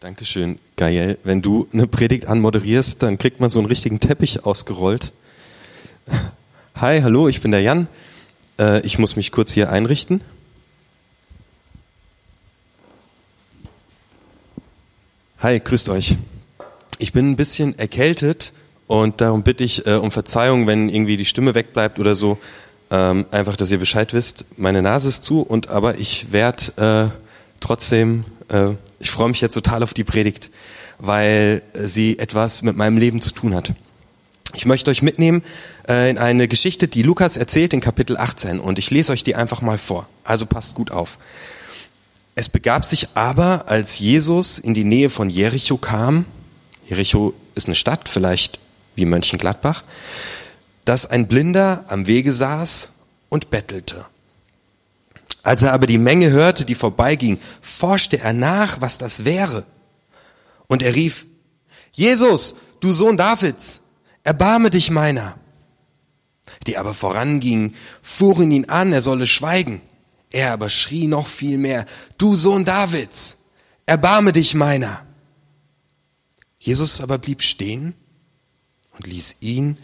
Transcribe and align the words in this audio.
Dankeschön, 0.00 0.58
Gael. 0.76 1.16
Wenn 1.24 1.40
du 1.40 1.68
eine 1.72 1.86
Predigt 1.86 2.26
anmoderierst, 2.26 3.02
dann 3.02 3.16
kriegt 3.16 3.40
man 3.40 3.48
so 3.48 3.60
einen 3.60 3.68
richtigen 3.68 3.98
Teppich 3.98 4.44
ausgerollt. 4.44 5.14
Hi, 6.74 7.00
hallo, 7.00 7.28
ich 7.28 7.40
bin 7.40 7.50
der 7.50 7.62
Jan. 7.62 7.88
Äh, 8.58 8.80
ich 8.80 8.98
muss 8.98 9.16
mich 9.16 9.32
kurz 9.32 9.52
hier 9.52 9.70
einrichten. 9.70 10.20
Hi, 15.38 15.58
grüßt 15.60 15.88
euch. 15.88 16.18
Ich 16.98 17.14
bin 17.14 17.30
ein 17.30 17.36
bisschen 17.36 17.78
erkältet 17.78 18.52
und 18.88 19.22
darum 19.22 19.44
bitte 19.44 19.64
ich 19.64 19.86
äh, 19.86 19.94
um 19.94 20.10
Verzeihung, 20.10 20.66
wenn 20.66 20.90
irgendwie 20.90 21.16
die 21.16 21.24
Stimme 21.24 21.54
wegbleibt 21.54 21.98
oder 21.98 22.14
so. 22.14 22.36
Ähm, 22.90 23.24
einfach, 23.30 23.56
dass 23.56 23.70
ihr 23.70 23.78
Bescheid 23.78 24.12
wisst. 24.12 24.44
Meine 24.58 24.82
Nase 24.82 25.08
ist 25.08 25.24
zu 25.24 25.40
und 25.40 25.70
aber 25.70 25.98
ich 25.98 26.32
werde 26.32 27.10
äh, 27.12 27.18
trotzdem, 27.60 28.24
ich 29.00 29.10
freue 29.10 29.28
mich 29.28 29.40
jetzt 29.40 29.54
total 29.54 29.82
auf 29.82 29.92
die 29.92 30.04
Predigt, 30.04 30.50
weil 30.98 31.62
sie 31.74 32.18
etwas 32.18 32.62
mit 32.62 32.76
meinem 32.76 32.96
Leben 32.98 33.20
zu 33.20 33.32
tun 33.32 33.54
hat. 33.54 33.74
Ich 34.54 34.64
möchte 34.64 34.90
euch 34.90 35.02
mitnehmen 35.02 35.42
äh, 35.88 36.08
in 36.08 36.18
eine 36.18 36.48
Geschichte, 36.48 36.88
die 36.88 37.02
Lukas 37.02 37.36
erzählt 37.36 37.74
in 37.74 37.80
Kapitel 37.80 38.16
18 38.16 38.58
und 38.58 38.78
ich 38.78 38.90
lese 38.90 39.12
euch 39.12 39.22
die 39.22 39.34
einfach 39.34 39.60
mal 39.60 39.76
vor. 39.76 40.08
Also 40.24 40.46
passt 40.46 40.74
gut 40.74 40.90
auf. 40.90 41.18
Es 42.34 42.48
begab 42.48 42.84
sich 42.84 43.08
aber, 43.14 43.64
als 43.68 43.98
Jesus 43.98 44.58
in 44.58 44.74
die 44.74 44.84
Nähe 44.84 45.10
von 45.10 45.30
Jericho 45.30 45.76
kam, 45.76 46.24
Jericho 46.88 47.34
ist 47.54 47.66
eine 47.66 47.74
Stadt, 47.74 48.08
vielleicht 48.08 48.58
wie 48.94 49.04
Mönchengladbach, 49.04 49.84
dass 50.84 51.06
ein 51.06 51.28
Blinder 51.28 51.84
am 51.88 52.06
Wege 52.06 52.32
saß 52.32 52.92
und 53.28 53.50
bettelte. 53.50 54.04
Als 55.46 55.62
er 55.62 55.72
aber 55.72 55.86
die 55.86 55.96
Menge 55.96 56.30
hörte, 56.30 56.64
die 56.64 56.74
vorbeiging, 56.74 57.38
forschte 57.60 58.18
er 58.18 58.32
nach, 58.32 58.80
was 58.80 58.98
das 58.98 59.24
wäre. 59.24 59.64
Und 60.66 60.82
er 60.82 60.96
rief, 60.96 61.24
Jesus, 61.92 62.56
du 62.80 62.92
Sohn 62.92 63.16
Davids, 63.16 63.82
erbarme 64.24 64.70
dich 64.70 64.90
meiner. 64.90 65.38
Die 66.66 66.76
aber 66.76 66.94
vorangingen, 66.94 67.76
fuhren 68.02 68.50
ihn 68.50 68.68
an, 68.68 68.92
er 68.92 69.02
solle 69.02 69.24
schweigen. 69.24 69.80
Er 70.32 70.50
aber 70.50 70.68
schrie 70.68 71.06
noch 71.06 71.28
viel 71.28 71.58
mehr, 71.58 71.86
du 72.18 72.34
Sohn 72.34 72.64
Davids, 72.64 73.44
erbarme 73.86 74.32
dich 74.32 74.54
meiner. 74.54 75.06
Jesus 76.58 77.00
aber 77.00 77.18
blieb 77.18 77.40
stehen 77.40 77.94
und 78.96 79.06
ließ 79.06 79.36
ihn 79.42 79.78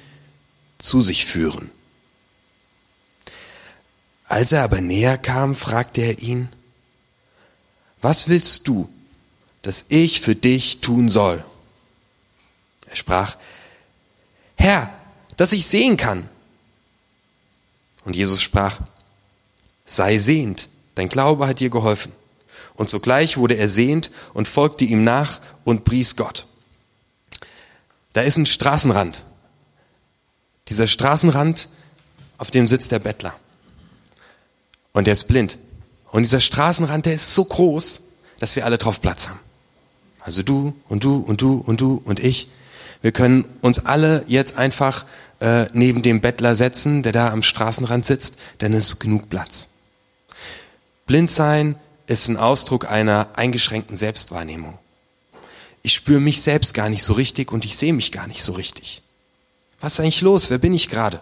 zu 0.78 1.00
sich 1.00 1.24
führen. 1.24 1.70
Als 4.32 4.50
er 4.50 4.62
aber 4.62 4.80
näher 4.80 5.18
kam, 5.18 5.54
fragte 5.54 6.00
er 6.00 6.18
ihn, 6.20 6.48
was 8.00 8.28
willst 8.28 8.66
du, 8.66 8.88
dass 9.60 9.84
ich 9.90 10.22
für 10.22 10.34
dich 10.34 10.80
tun 10.80 11.10
soll? 11.10 11.44
Er 12.86 12.96
sprach, 12.96 13.36
Herr, 14.56 14.90
dass 15.36 15.52
ich 15.52 15.66
sehen 15.66 15.98
kann. 15.98 16.30
Und 18.06 18.16
Jesus 18.16 18.40
sprach, 18.40 18.80
sei 19.84 20.18
sehend, 20.18 20.70
dein 20.94 21.10
Glaube 21.10 21.46
hat 21.46 21.60
dir 21.60 21.68
geholfen. 21.68 22.12
Und 22.72 22.88
sogleich 22.88 23.36
wurde 23.36 23.56
er 23.56 23.68
sehend 23.68 24.10
und 24.32 24.48
folgte 24.48 24.86
ihm 24.86 25.04
nach 25.04 25.42
und 25.64 25.84
pries 25.84 26.16
Gott. 26.16 26.46
Da 28.14 28.22
ist 28.22 28.38
ein 28.38 28.46
Straßenrand. 28.46 29.26
Dieser 30.68 30.86
Straßenrand, 30.86 31.68
auf 32.38 32.50
dem 32.50 32.66
sitzt 32.66 32.92
der 32.92 32.98
Bettler. 32.98 33.38
Und 34.92 35.06
der 35.06 35.12
ist 35.12 35.24
blind. 35.24 35.58
Und 36.10 36.22
dieser 36.22 36.40
Straßenrand, 36.40 37.06
der 37.06 37.14
ist 37.14 37.34
so 37.34 37.44
groß, 37.44 38.02
dass 38.38 38.56
wir 38.56 38.64
alle 38.64 38.78
drauf 38.78 39.00
Platz 39.00 39.28
haben. 39.28 39.40
Also 40.20 40.42
du 40.42 40.74
und 40.88 41.04
du 41.04 41.16
und 41.16 41.40
du 41.40 41.62
und 41.64 41.80
du 41.80 42.02
und 42.04 42.20
ich. 42.20 42.48
Wir 43.00 43.12
können 43.12 43.44
uns 43.60 43.84
alle 43.86 44.24
jetzt 44.28 44.56
einfach 44.58 45.04
äh, 45.40 45.66
neben 45.72 46.02
dem 46.02 46.20
Bettler 46.20 46.54
setzen, 46.54 47.02
der 47.02 47.12
da 47.12 47.30
am 47.30 47.42
Straßenrand 47.42 48.04
sitzt, 48.04 48.38
denn 48.60 48.72
es 48.72 48.88
ist 48.88 49.00
genug 49.00 49.28
Platz. 49.28 49.68
Blind 51.06 51.30
sein 51.30 51.74
ist 52.06 52.28
ein 52.28 52.36
Ausdruck 52.36 52.88
einer 52.88 53.28
eingeschränkten 53.34 53.96
Selbstwahrnehmung. 53.96 54.78
Ich 55.82 55.94
spüre 55.94 56.20
mich 56.20 56.42
selbst 56.42 56.74
gar 56.74 56.88
nicht 56.88 57.02
so 57.02 57.14
richtig 57.14 57.50
und 57.50 57.64
ich 57.64 57.76
sehe 57.76 57.92
mich 57.92 58.12
gar 58.12 58.28
nicht 58.28 58.42
so 58.44 58.52
richtig. 58.52 59.02
Was 59.80 59.94
ist 59.94 60.00
eigentlich 60.00 60.20
los? 60.20 60.48
Wer 60.48 60.58
bin 60.58 60.74
ich 60.74 60.88
gerade? 60.88 61.20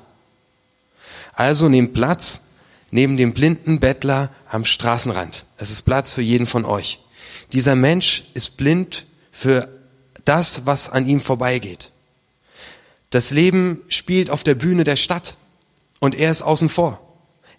Also 1.33 1.71
nehmt 1.71 1.95
Platz 1.95 2.43
neben 2.91 3.17
dem 3.17 3.33
blinden 3.33 3.81
Bettler 3.81 4.31
am 4.49 4.65
Straßenrand. 4.65 5.47
Es 5.57 5.71
ist 5.71 5.83
Platz 5.83 6.13
für 6.13 6.23
jeden 6.23 6.47
von 6.47 6.65
euch. 6.65 7.01
Dieser 7.53 7.77
Mensch 7.77 8.25
ist 8.35 8.57
blind 8.57 9.07
für 9.31 9.69
das, 10.25 10.67
was 10.67 10.91
an 10.91 11.07
ihm 11.07 11.21
vorbeigeht. 11.21 11.91
Das 13.11 13.31
Leben 13.31 13.81
spielt 13.89 14.31
auf 14.31 14.45
der 14.45 14.55
Bühne 14.55 14.85
der 14.85 14.97
Stadt 14.97 15.37
und 15.99 16.15
er 16.15 16.31
ist 16.31 16.43
außen 16.43 16.69
vor. 16.69 17.01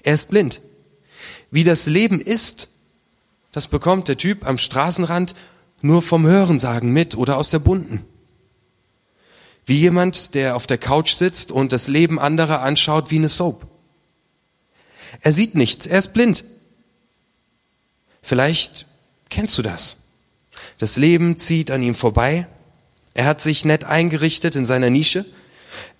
Er 0.03 0.13
ist 0.13 0.29
blind. 0.29 0.61
Wie 1.51 1.63
das 1.63 1.85
Leben 1.87 2.21
ist, 2.21 2.69
das 3.51 3.67
bekommt 3.67 4.07
der 4.07 4.17
Typ 4.17 4.47
am 4.47 4.57
Straßenrand 4.57 5.35
nur 5.81 6.01
vom 6.01 6.25
Hörensagen 6.25 6.91
mit 6.91 7.17
oder 7.17 7.37
aus 7.37 7.49
der 7.49 7.59
Bunten. 7.59 8.05
Wie 9.65 9.75
jemand, 9.75 10.33
der 10.33 10.55
auf 10.55 10.67
der 10.67 10.77
Couch 10.77 11.11
sitzt 11.13 11.51
und 11.51 11.73
das 11.73 11.87
Leben 11.87 12.19
anderer 12.19 12.61
anschaut 12.61 13.11
wie 13.11 13.17
eine 13.17 13.29
Soap. 13.29 13.67
Er 15.21 15.33
sieht 15.33 15.55
nichts, 15.55 15.85
er 15.85 15.99
ist 15.99 16.13
blind. 16.13 16.43
Vielleicht 18.21 18.87
kennst 19.29 19.57
du 19.57 19.61
das. 19.61 19.97
Das 20.77 20.97
Leben 20.97 21.37
zieht 21.37 21.71
an 21.71 21.83
ihm 21.83 21.95
vorbei. 21.95 22.47
Er 23.13 23.25
hat 23.25 23.41
sich 23.41 23.65
nett 23.65 23.83
eingerichtet 23.83 24.55
in 24.55 24.65
seiner 24.65 24.89
Nische. 24.89 25.25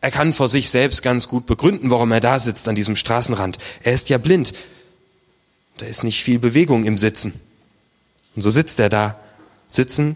Er 0.02 0.12
kann 0.12 0.34
vor 0.34 0.48
sich 0.48 0.70
selbst 0.70 1.02
ganz 1.02 1.28
gut 1.28 1.46
begründen, 1.46 1.90
warum 1.90 2.12
er 2.12 2.20
da 2.20 2.40
sitzt 2.40 2.68
an 2.68 2.76
diesem 2.76 2.96
Straßenrand. 2.96 3.58
Er 3.84 3.94
ist 3.94 4.10
ja 4.10 4.18
blind. 4.18 4.54
Da 5.78 5.86
ist 5.86 6.04
nicht 6.04 6.24
viel 6.24 6.40
Bewegung 6.40 6.84
im 6.86 6.98
Sitzen. 6.98 7.40
Und 8.36 8.42
so 8.42 8.50
sitzt 8.50 8.80
er 8.80 8.90
da. 8.90 9.20
Sitzen 9.68 10.16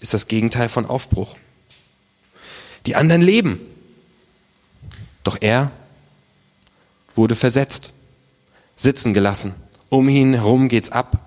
ist 0.00 0.14
das 0.14 0.26
Gegenteil 0.26 0.68
von 0.68 0.86
Aufbruch. 0.86 1.36
Die 2.86 2.96
anderen 2.96 3.22
leben. 3.22 3.60
Doch 5.22 5.38
er 5.40 5.70
wurde 7.14 7.34
versetzt, 7.34 7.92
sitzen 8.82 9.14
gelassen. 9.14 9.54
Um 9.88 10.08
ihn 10.08 10.34
herum 10.34 10.68
geht's 10.68 10.90
ab. 10.90 11.18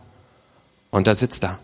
Und 0.91 1.07
da 1.07 1.15
sitzt 1.15 1.43
er 1.43 1.59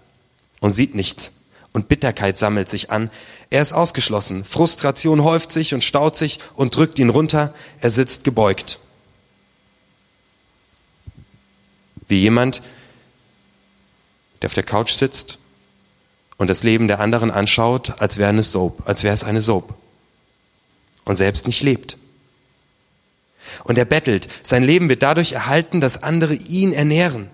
und 0.59 0.73
sieht 0.73 0.95
nichts. 0.95 1.33
Und 1.73 1.87
Bitterkeit 1.87 2.37
sammelt 2.37 2.69
sich 2.69 2.89
an. 2.91 3.09
Er 3.49 3.61
ist 3.61 3.73
ausgeschlossen. 3.73 4.43
Frustration 4.43 5.23
häuft 5.23 5.51
sich 5.51 5.73
und 5.73 5.83
staut 5.83 6.15
sich 6.17 6.39
und 6.55 6.75
drückt 6.75 6.99
ihn 6.99 7.09
runter. 7.09 7.53
Er 7.79 7.89
sitzt 7.89 8.23
gebeugt. 8.23 8.79
Wie 12.07 12.19
jemand, 12.19 12.61
der 14.41 14.49
auf 14.49 14.53
der 14.53 14.63
Couch 14.63 14.91
sitzt 14.91 15.37
und 16.37 16.49
das 16.49 16.63
Leben 16.63 16.87
der 16.87 16.99
anderen 16.99 17.31
anschaut, 17.31 18.01
als 18.01 18.17
wäre 18.17 18.29
eine 18.29 18.43
Soap, 18.43 18.85
als 18.85 19.03
wäre 19.03 19.13
es 19.13 19.23
eine 19.23 19.39
Soap 19.39 19.73
und 21.05 21.15
selbst 21.15 21.47
nicht 21.47 21.61
lebt. 21.61 21.97
Und 23.63 23.77
er 23.77 23.85
bettelt. 23.85 24.27
Sein 24.43 24.63
Leben 24.63 24.89
wird 24.89 25.03
dadurch 25.03 25.33
erhalten, 25.33 25.81
dass 25.81 26.03
andere 26.03 26.35
ihn 26.35 26.73
ernähren, 26.73 27.29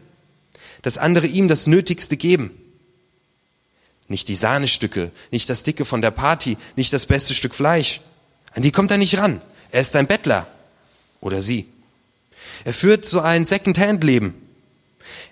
dass 0.81 0.97
andere 0.97 1.27
ihm 1.27 1.47
das 1.47 1.67
Nötigste 1.67 2.17
geben. 2.17 2.51
Nicht 4.07 4.29
die 4.29 4.35
Sahnestücke, 4.35 5.11
nicht 5.31 5.49
das 5.49 5.63
Dicke 5.63 5.85
von 5.85 6.01
der 6.01 6.11
Party, 6.11 6.57
nicht 6.75 6.93
das 6.93 7.05
beste 7.05 7.33
Stück 7.33 7.53
Fleisch. 7.53 8.01
An 8.53 8.61
die 8.61 8.71
kommt 8.71 8.91
er 8.91 8.97
nicht 8.97 9.17
ran. 9.17 9.41
Er 9.71 9.81
ist 9.81 9.95
ein 9.95 10.07
Bettler. 10.07 10.47
Oder 11.19 11.41
sie. 11.41 11.65
Er 12.63 12.73
führt 12.73 13.05
so 13.05 13.19
ein 13.19 13.45
Second-Hand-Leben. 13.45 14.33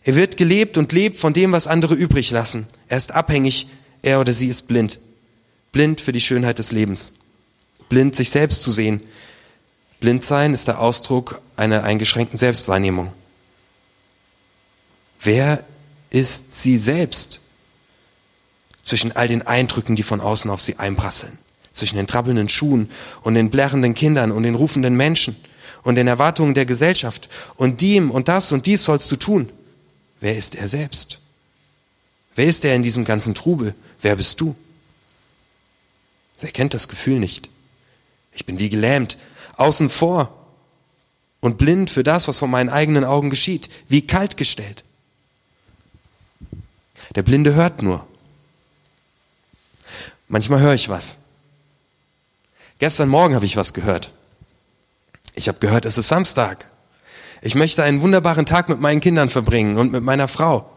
Er 0.04 0.16
wird 0.16 0.38
gelebt 0.38 0.78
und 0.78 0.92
lebt 0.92 1.20
von 1.20 1.34
dem, 1.34 1.52
was 1.52 1.68
andere 1.68 1.96
übrig 1.96 2.32
lassen. 2.32 2.68
Er 2.88 2.98
ist 2.98 3.12
abhängig, 3.12 3.68
er 4.02 4.20
oder 4.20 4.34
sie 4.34 4.48
ist 4.50 4.68
blind. 4.68 5.00
Blind 5.72 6.02
für 6.02 6.12
die 6.12 6.22
Schönheit 6.22 6.60
des 6.60 6.72
Lebens 6.72 7.14
blind 7.90 8.16
sich 8.16 8.30
selbst 8.30 8.64
zu 8.64 8.72
sehen. 8.72 9.02
Blind 10.06 10.24
sein 10.24 10.54
ist 10.54 10.68
der 10.68 10.82
Ausdruck 10.82 11.42
einer 11.56 11.84
eingeschränkten 11.84 12.38
Selbstwahrnehmung. 12.38 13.12
Wer 15.20 15.64
ist 16.12 16.62
sie 16.62 16.78
selbst? 16.78 17.40
Zwischen 18.84 19.14
all 19.14 19.28
den 19.28 19.42
Eindrücken, 19.48 19.96
die 19.96 20.04
von 20.04 20.22
außen 20.22 20.52
auf 20.52 20.62
sie 20.62 20.78
einprasseln. 20.78 21.40
Zwischen 21.72 21.96
den 21.96 22.06
trabbelnden 22.06 22.50
Schuhen 22.50 22.92
und 23.24 23.34
den 23.34 23.50
blärrenden 23.50 23.96
Kindern 23.96 24.32
und 24.32 24.44
den 24.44 24.54
rufenden 24.54 24.96
Menschen 24.96 25.36
und 25.82 25.96
den 25.96 26.08
Erwartungen 26.08 26.54
der 26.54 26.68
Gesellschaft 26.68 27.28
und 27.56 27.82
dem 27.82 28.12
und 28.12 28.28
das 28.28 28.52
und 28.52 28.68
dies 28.68 28.84
sollst 28.84 29.12
du 29.12 29.16
tun. 29.16 29.50
Wer 30.20 30.38
ist 30.38 30.54
er 30.54 30.68
selbst? 30.68 31.18
Wer 32.36 32.46
ist 32.46 32.64
er 32.64 32.76
in 32.76 32.84
diesem 32.84 33.06
ganzen 33.06 33.34
Trubel? 33.34 33.74
Wer 34.02 34.16
bist 34.18 34.40
du? 34.40 34.56
Wer 36.42 36.52
kennt 36.52 36.76
das 36.76 36.90
Gefühl 36.90 37.18
nicht? 37.18 37.50
Ich 38.34 38.46
bin 38.46 38.60
wie 38.60 38.70
gelähmt, 38.70 39.18
außen 39.58 39.90
vor 39.90 40.32
und 41.40 41.58
blind 41.58 41.90
für 41.90 42.04
das, 42.04 42.28
was 42.28 42.40
vor 42.40 42.48
meinen 42.48 42.70
eigenen 42.70 43.04
Augen 43.04 43.30
geschieht, 43.30 43.70
wie 43.88 44.06
kalt 44.06 44.38
gestellt. 44.38 44.84
Der 47.16 47.24
Blinde 47.24 47.54
hört 47.54 47.82
nur, 47.82 48.06
Manchmal 50.28 50.60
höre 50.60 50.74
ich 50.74 50.90
was. 50.90 51.18
Gestern 52.80 53.10
Morgen 53.10 53.36
habe 53.36 53.46
ich 53.46 53.58
was 53.58 53.74
gehört. 53.74 54.12
Ich 55.36 55.48
habe 55.48 55.60
gehört, 55.60 55.86
es 55.86 55.98
ist 55.98 56.08
Samstag. 56.08 56.68
Ich 57.42 57.56
möchte 57.56 57.84
einen 57.84 58.02
wunderbaren 58.02 58.46
Tag 58.46 58.70
mit 58.70 58.80
meinen 58.80 59.02
Kindern 59.02 59.30
verbringen 59.30 59.78
und 59.78 59.92
mit 59.92 60.04
meiner 60.04 60.28
Frau. 60.28 60.70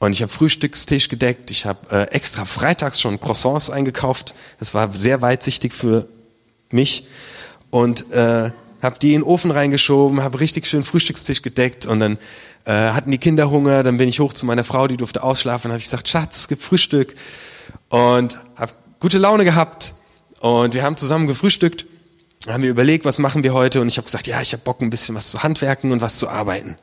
Und 0.00 0.12
ich 0.12 0.22
habe 0.22 0.32
Frühstückstisch 0.32 1.08
gedeckt. 1.08 1.50
Ich 1.50 1.66
habe 1.66 1.78
äh, 1.90 2.10
extra 2.14 2.44
freitags 2.44 3.00
schon 3.00 3.20
Croissants 3.20 3.70
eingekauft. 3.70 4.34
Das 4.58 4.74
war 4.74 4.92
sehr 4.92 5.22
weitsichtig 5.22 5.72
für 5.72 6.08
mich. 6.70 7.06
Und 7.70 8.10
äh, 8.12 8.50
habe 8.82 8.98
die 9.00 9.14
in 9.14 9.20
den 9.20 9.28
Ofen 9.28 9.50
reingeschoben, 9.50 10.22
habe 10.22 10.40
richtig 10.40 10.66
schön 10.66 10.82
Frühstückstisch 10.82 11.42
gedeckt 11.42 11.86
und 11.86 12.00
dann 12.00 12.18
äh, 12.64 12.72
hatten 12.72 13.10
die 13.10 13.18
Kinder 13.18 13.50
Hunger. 13.50 13.82
Dann 13.82 13.98
bin 13.98 14.08
ich 14.08 14.20
hoch 14.20 14.32
zu 14.32 14.46
meiner 14.46 14.64
Frau, 14.64 14.86
die 14.86 14.96
durfte 14.96 15.22
ausschlafen. 15.22 15.70
Habe 15.70 15.78
ich 15.78 15.84
gesagt, 15.84 16.08
Schatz, 16.08 16.40
es 16.40 16.48
gibt 16.48 16.62
Frühstück 16.62 17.14
und 17.88 18.38
habe 18.56 18.72
gute 19.00 19.18
Laune 19.18 19.44
gehabt. 19.44 19.94
Und 20.40 20.74
wir 20.74 20.82
haben 20.82 20.96
zusammen 20.96 21.26
gefrühstückt. 21.26 21.86
Haben 22.46 22.62
wir 22.62 22.70
überlegt, 22.70 23.04
was 23.04 23.18
machen 23.18 23.42
wir 23.42 23.52
heute? 23.52 23.80
Und 23.80 23.88
ich 23.88 23.96
habe 23.96 24.04
gesagt, 24.04 24.26
ja, 24.26 24.40
ich 24.40 24.52
habe 24.52 24.62
Bock, 24.62 24.80
ein 24.80 24.90
bisschen 24.90 25.14
was 25.14 25.30
zu 25.30 25.42
handwerken 25.42 25.90
und 25.90 26.00
was 26.00 26.18
zu 26.18 26.28
arbeiten. 26.28 26.76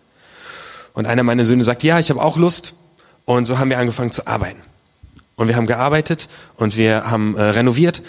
Und 0.93 1.07
einer 1.07 1.23
meiner 1.23 1.45
Söhne 1.45 1.63
sagt, 1.63 1.83
ja, 1.83 1.99
ich 1.99 2.09
habe 2.09 2.21
auch 2.21 2.37
Lust. 2.37 2.73
Und 3.23 3.45
so 3.45 3.57
haben 3.57 3.69
wir 3.69 3.79
angefangen 3.79 4.11
zu 4.11 4.27
arbeiten. 4.27 4.61
Und 5.37 5.47
wir 5.47 5.55
haben 5.55 5.65
gearbeitet 5.65 6.29
und 6.55 6.77
wir 6.77 7.09
haben 7.09 7.35
äh, 7.35 7.41
renoviert. 7.43 8.01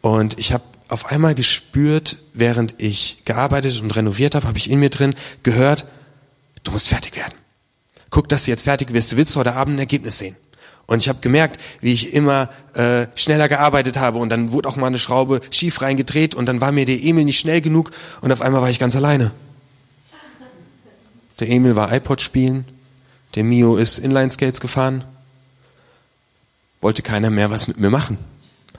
Und 0.00 0.38
ich 0.38 0.52
habe 0.52 0.64
auf 0.90 1.06
einmal 1.06 1.34
gespürt, 1.34 2.16
während 2.34 2.74
ich 2.78 3.24
gearbeitet 3.24 3.80
und 3.80 3.94
renoviert 3.94 4.34
habe, 4.34 4.46
habe 4.46 4.58
ich 4.58 4.70
in 4.70 4.80
mir 4.80 4.90
drin 4.90 5.14
gehört, 5.42 5.86
du 6.64 6.72
musst 6.72 6.88
fertig 6.88 7.16
werden. 7.16 7.34
Guck, 8.10 8.28
dass 8.28 8.44
du 8.44 8.50
jetzt 8.50 8.64
fertig 8.64 8.92
wirst. 8.92 9.12
Du 9.12 9.16
willst 9.16 9.36
heute 9.36 9.54
Abend 9.54 9.76
ein 9.76 9.78
Ergebnis 9.78 10.18
sehen. 10.18 10.36
Und 10.86 10.98
ich 10.98 11.08
habe 11.08 11.20
gemerkt, 11.20 11.60
wie 11.80 11.92
ich 11.92 12.14
immer 12.14 12.50
äh, 12.74 13.06
schneller 13.14 13.48
gearbeitet 13.48 13.98
habe 13.98 14.18
und 14.18 14.28
dann 14.28 14.50
wurde 14.50 14.68
auch 14.68 14.74
mal 14.74 14.88
eine 14.88 14.98
Schraube 14.98 15.40
schief 15.50 15.82
reingedreht 15.82 16.34
und 16.34 16.46
dann 16.46 16.60
war 16.60 16.72
mir 16.72 16.84
der 16.84 17.00
Emil 17.00 17.24
nicht 17.24 17.38
schnell 17.38 17.60
genug 17.60 17.92
und 18.22 18.32
auf 18.32 18.42
einmal 18.42 18.60
war 18.60 18.70
ich 18.70 18.80
ganz 18.80 18.96
alleine. 18.96 19.30
Der 21.38 21.48
Emil 21.48 21.76
war 21.76 21.92
iPod 21.92 22.20
spielen, 22.20 22.64
der 23.36 23.44
Mio 23.44 23.76
ist 23.76 23.98
Inline-Skates 23.98 24.60
gefahren. 24.60 25.04
Wollte 26.80 27.02
keiner 27.02 27.30
mehr 27.30 27.52
was 27.52 27.68
mit 27.68 27.78
mir 27.78 27.90
machen. 27.90 28.18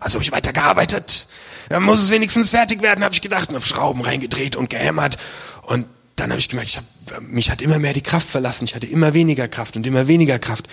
Also 0.02 0.16
habe 0.16 0.24
ich 0.24 0.32
weitergearbeitet. 0.34 1.28
Dann 1.70 1.84
muss 1.84 2.02
es 2.02 2.12
wenigstens 2.12 2.50
fertig 2.50 2.82
werden, 2.82 3.04
habe 3.04 3.14
ich 3.14 3.22
gedacht 3.22 3.48
und 3.50 3.56
habe 3.56 3.66
Schrauben 3.66 4.02
reingedreht 4.02 4.58
und 4.58 4.70
gehämmert. 4.70 5.18
Und 5.62 5.86
dann 6.18 6.32
habe 6.32 6.40
ich 6.40 6.50
gemerkt, 6.50 6.72
ich 6.72 6.78
hab, 6.78 7.22
mich 7.22 7.50
hat 7.50 7.62
immer 7.62 7.80
mehr 7.80 7.94
die 7.94 8.02
Kraft 8.02 8.28
verlassen. 8.28 8.66
Ich 8.66 8.76
hatte 8.76 8.88
immer 8.88 9.14
weniger 9.14 9.48
Kraft 9.48 9.78
und 9.78 9.88
immer 9.88 10.08
weniger 10.08 10.40
Kraft. 10.40 10.68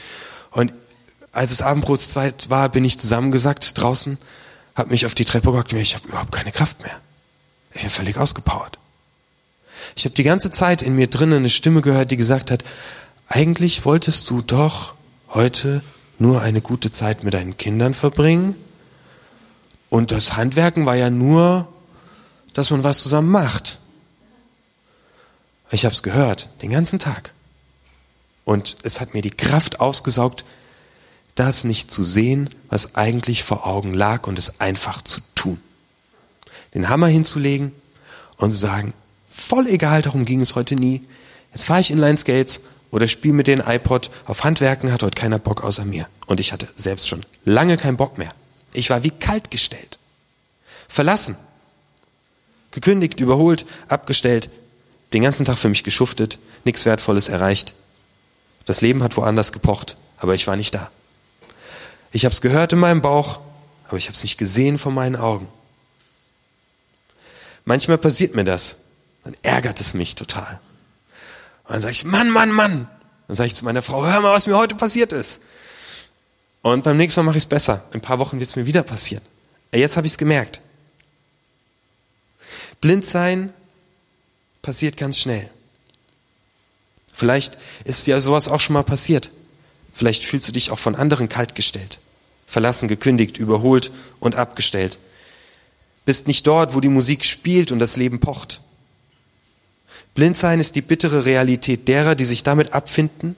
Und 0.51 0.73
als 1.31 1.53
es 1.53 1.63
Abendbrotszeit 1.63 2.51
war, 2.51 2.71
bin 2.71 2.85
ich 2.85 2.99
zusammengesackt 2.99 3.79
draußen, 3.79 4.19
habe 4.75 4.91
mich 4.91 5.07
auf 5.07 5.15
die 5.15 5.27
Treppe 5.27 5.53
gehockt 5.53 5.73
und 5.73 5.79
ich 5.79 5.95
habe 5.95 6.09
überhaupt 6.09 6.33
keine 6.33 6.51
Kraft 6.51 6.83
mehr. 6.83 6.99
Ich 7.75 7.83
bin 7.83 7.91
völlig 7.91 8.17
ausgepowert. 8.17 8.79
Ich 9.95 10.05
habe 10.05 10.15
die 10.15 10.25
ganze 10.25 10.51
Zeit 10.51 10.83
in 10.83 10.97
mir 10.97 11.07
drinnen 11.09 11.39
eine 11.39 11.51
Stimme 11.51 11.83
gehört, 11.83 12.11
die 12.11 12.17
gesagt 12.17 12.51
hat, 12.51 12.65
eigentlich 13.29 13.85
wolltest 13.85 14.29
du 14.31 14.41
doch 14.41 14.95
heute 15.29 15.83
nur 16.19 16.41
eine 16.41 16.63
gute 16.63 16.91
Zeit 16.91 17.25
mit 17.25 17.35
deinen 17.35 17.59
Kindern 17.59 17.93
verbringen. 17.95 18.57
Und 19.99 20.13
das 20.13 20.37
Handwerken 20.37 20.87
war 20.87 20.95
ja 20.95 21.11
nur, 21.11 21.67
dass 22.53 22.71
man 22.71 22.85
was 22.85 23.03
zusammen 23.03 23.33
macht. 23.33 23.81
Ich 25.73 25.85
habe 25.85 25.93
es 25.93 26.05
gehört, 26.05 26.49
den 26.63 26.71
ganzen 26.71 27.01
Tag. 27.01 27.33
Und 28.45 28.77
es 28.85 29.01
hat 29.01 29.13
mir 29.13 29.23
die 29.23 29.33
Kraft 29.33 29.81
ausgesaugt, 29.81 30.45
das 31.35 31.65
nicht 31.65 31.91
zu 31.91 32.05
sehen, 32.05 32.49
was 32.69 32.95
eigentlich 32.95 33.43
vor 33.43 33.67
Augen 33.67 33.93
lag 33.93 34.29
und 34.29 34.39
es 34.39 34.61
einfach 34.61 35.03
zu 35.03 35.21
tun. 35.35 35.61
Den 36.75 36.89
Hammer 36.89 37.09
hinzulegen 37.09 37.73
und 38.37 38.53
zu 38.53 38.61
sagen, 38.61 38.95
voll 39.29 39.67
egal, 39.67 40.03
darum 40.03 40.25
ging 40.25 40.41
es 40.41 40.55
heute 40.55 40.77
nie. 40.77 41.03
Jetzt 41.53 41.65
fahre 41.65 41.81
ich 41.81 41.91
Inline 41.91 42.19
Skates 42.19 42.61
oder 42.93 43.09
spiele 43.09 43.35
mit 43.35 43.49
den 43.49 43.59
iPod. 43.67 44.13
Auf 44.27 44.45
Handwerken 44.45 44.93
hat 44.93 45.03
heute 45.03 45.21
keiner 45.21 45.41
Bock 45.41 45.65
außer 45.65 45.85
mir. 45.85 46.07
Und 46.27 46.39
ich 46.39 46.53
hatte 46.53 46.69
selbst 46.77 47.09
schon 47.09 47.27
lange 47.45 47.77
keinen 47.77 47.97
Bock 47.97 48.17
mehr. 48.17 48.31
Ich 48.79 48.91
war 48.91 49.03
wie 49.03 49.11
kalt 49.11 49.51
gestellt. 49.51 49.99
Verlassen. 50.87 51.37
Gekündigt, 52.71 53.19
überholt, 53.19 53.67
abgestellt. 53.89 54.51
Den 55.13 55.23
ganzen 55.23 55.45
Tag 55.45 55.59
für 55.59 55.69
mich 55.69 55.83
geschuftet. 55.83 56.39
Nichts 56.63 56.87
Wertvolles 56.87 57.29
erreicht. 57.29 57.75
Das 58.67 58.81
Leben 58.81 59.03
hat 59.03 59.17
woanders 59.17 59.51
gepocht, 59.51 59.97
aber 60.19 60.37
ich 60.37 60.47
war 60.47 60.55
nicht 60.55 60.77
da. 60.77 60.93
Ich 62.13 62.25
habe 62.25 62.33
es 62.33 62.41
gehört 62.41 62.73
in 62.73 62.79
meinem 62.79 63.03
Bauch, 63.03 63.41
aber 63.89 63.97
ich 63.97 64.07
habe 64.07 64.15
es 64.15 64.23
nicht 64.23 64.39
gesehen 64.39 64.79
vor 64.79 64.93
meinen 64.93 65.17
Augen. 65.17 65.49
Manchmal 67.65 67.99
passiert 67.99 68.37
mir 68.37 68.45
das. 68.45 68.85
Dann 69.25 69.35
ärgert 69.43 69.81
es 69.81 69.93
mich 69.93 70.15
total. 70.15 70.61
Und 71.65 71.73
dann 71.73 71.81
sage 71.81 71.93
ich, 71.93 72.05
Mann, 72.05 72.31
Mann, 72.31 72.53
Mann. 72.53 72.89
Dann 73.27 73.37
sage 73.37 73.49
ich 73.49 73.57
zu 73.57 73.65
meiner 73.65 73.83
Frau, 73.83 74.07
hör 74.07 74.21
mal, 74.21 74.33
was 74.33 74.47
mir 74.47 74.57
heute 74.57 74.77
passiert 74.77 75.13
ist. 75.13 75.43
Und 76.73 76.85
beim 76.85 76.97
nächsten 76.97 77.21
Mal 77.21 77.27
mache 77.27 77.39
ich 77.39 77.45
es 77.45 77.49
besser. 77.49 77.85
In 77.91 77.99
ein 77.99 78.03
paar 78.03 78.19
Wochen 78.19 78.41
wird 78.41 78.51
es 78.51 78.57
mir 78.57 78.67
wieder 78.67 78.83
passieren. 78.83 79.25
Jetzt 79.73 79.97
habe 79.97 80.07
ich 80.07 80.13
es 80.13 80.19
gemerkt. 80.19 80.61
Blind 82.81 83.07
sein 83.07 83.53
passiert 84.63 84.97
ganz 84.97 85.19
schnell. 85.19 85.49
Vielleicht 87.13 87.59
ist 87.85 88.07
ja 88.07 88.21
sowas 88.21 88.49
auch 88.49 88.61
schon 88.61 88.75
mal 88.75 88.85
passiert. 88.85 89.31
Vielleicht 89.93 90.25
fühlst 90.25 90.47
du 90.47 90.53
dich 90.53 90.71
auch 90.71 90.79
von 90.79 90.95
anderen 90.95 91.29
kaltgestellt, 91.29 91.99
verlassen, 92.47 92.87
gekündigt, 92.87 93.39
überholt 93.39 93.91
und 94.21 94.37
abgestellt. 94.37 94.99
Bist 96.05 96.29
nicht 96.29 96.47
dort, 96.47 96.75
wo 96.75 96.81
die 96.81 96.89
Musik 96.89 97.25
spielt 97.25 97.73
und 97.73 97.81
das 97.81 97.97
Leben 97.97 98.21
pocht. 98.21 98.61
Blindsein 100.15 100.61
ist 100.61 100.77
die 100.77 100.83
bittere 100.83 101.25
Realität 101.25 101.89
derer, 101.89 102.15
die 102.15 102.25
sich 102.25 102.45
damit 102.45 102.73
abfinden, 102.73 103.35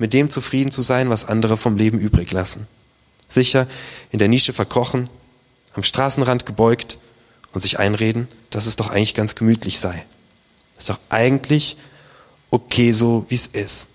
mit 0.00 0.14
dem 0.14 0.30
zufrieden 0.30 0.72
zu 0.72 0.80
sein, 0.80 1.10
was 1.10 1.26
andere 1.26 1.56
vom 1.58 1.76
Leben 1.76 2.00
übrig 2.00 2.32
lassen. 2.32 2.66
Sicher 3.28 3.66
in 4.10 4.18
der 4.18 4.28
Nische 4.28 4.54
verkrochen, 4.54 5.08
am 5.74 5.84
Straßenrand 5.84 6.46
gebeugt 6.46 6.98
und 7.52 7.60
sich 7.60 7.78
einreden, 7.78 8.26
dass 8.48 8.66
es 8.66 8.76
doch 8.76 8.90
eigentlich 8.90 9.14
ganz 9.14 9.34
gemütlich 9.34 9.78
sei. 9.78 10.04
Ist 10.78 10.88
doch 10.88 10.98
eigentlich 11.10 11.76
okay 12.50 12.92
so, 12.92 13.26
wie 13.28 13.34
es 13.34 13.46
ist. 13.46 13.88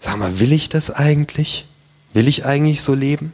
Sag 0.00 0.16
mal, 0.16 0.40
will 0.40 0.52
ich 0.52 0.68
das 0.68 0.90
eigentlich? 0.90 1.66
Will 2.12 2.26
ich 2.26 2.44
eigentlich 2.44 2.82
so 2.82 2.94
leben? 2.94 3.32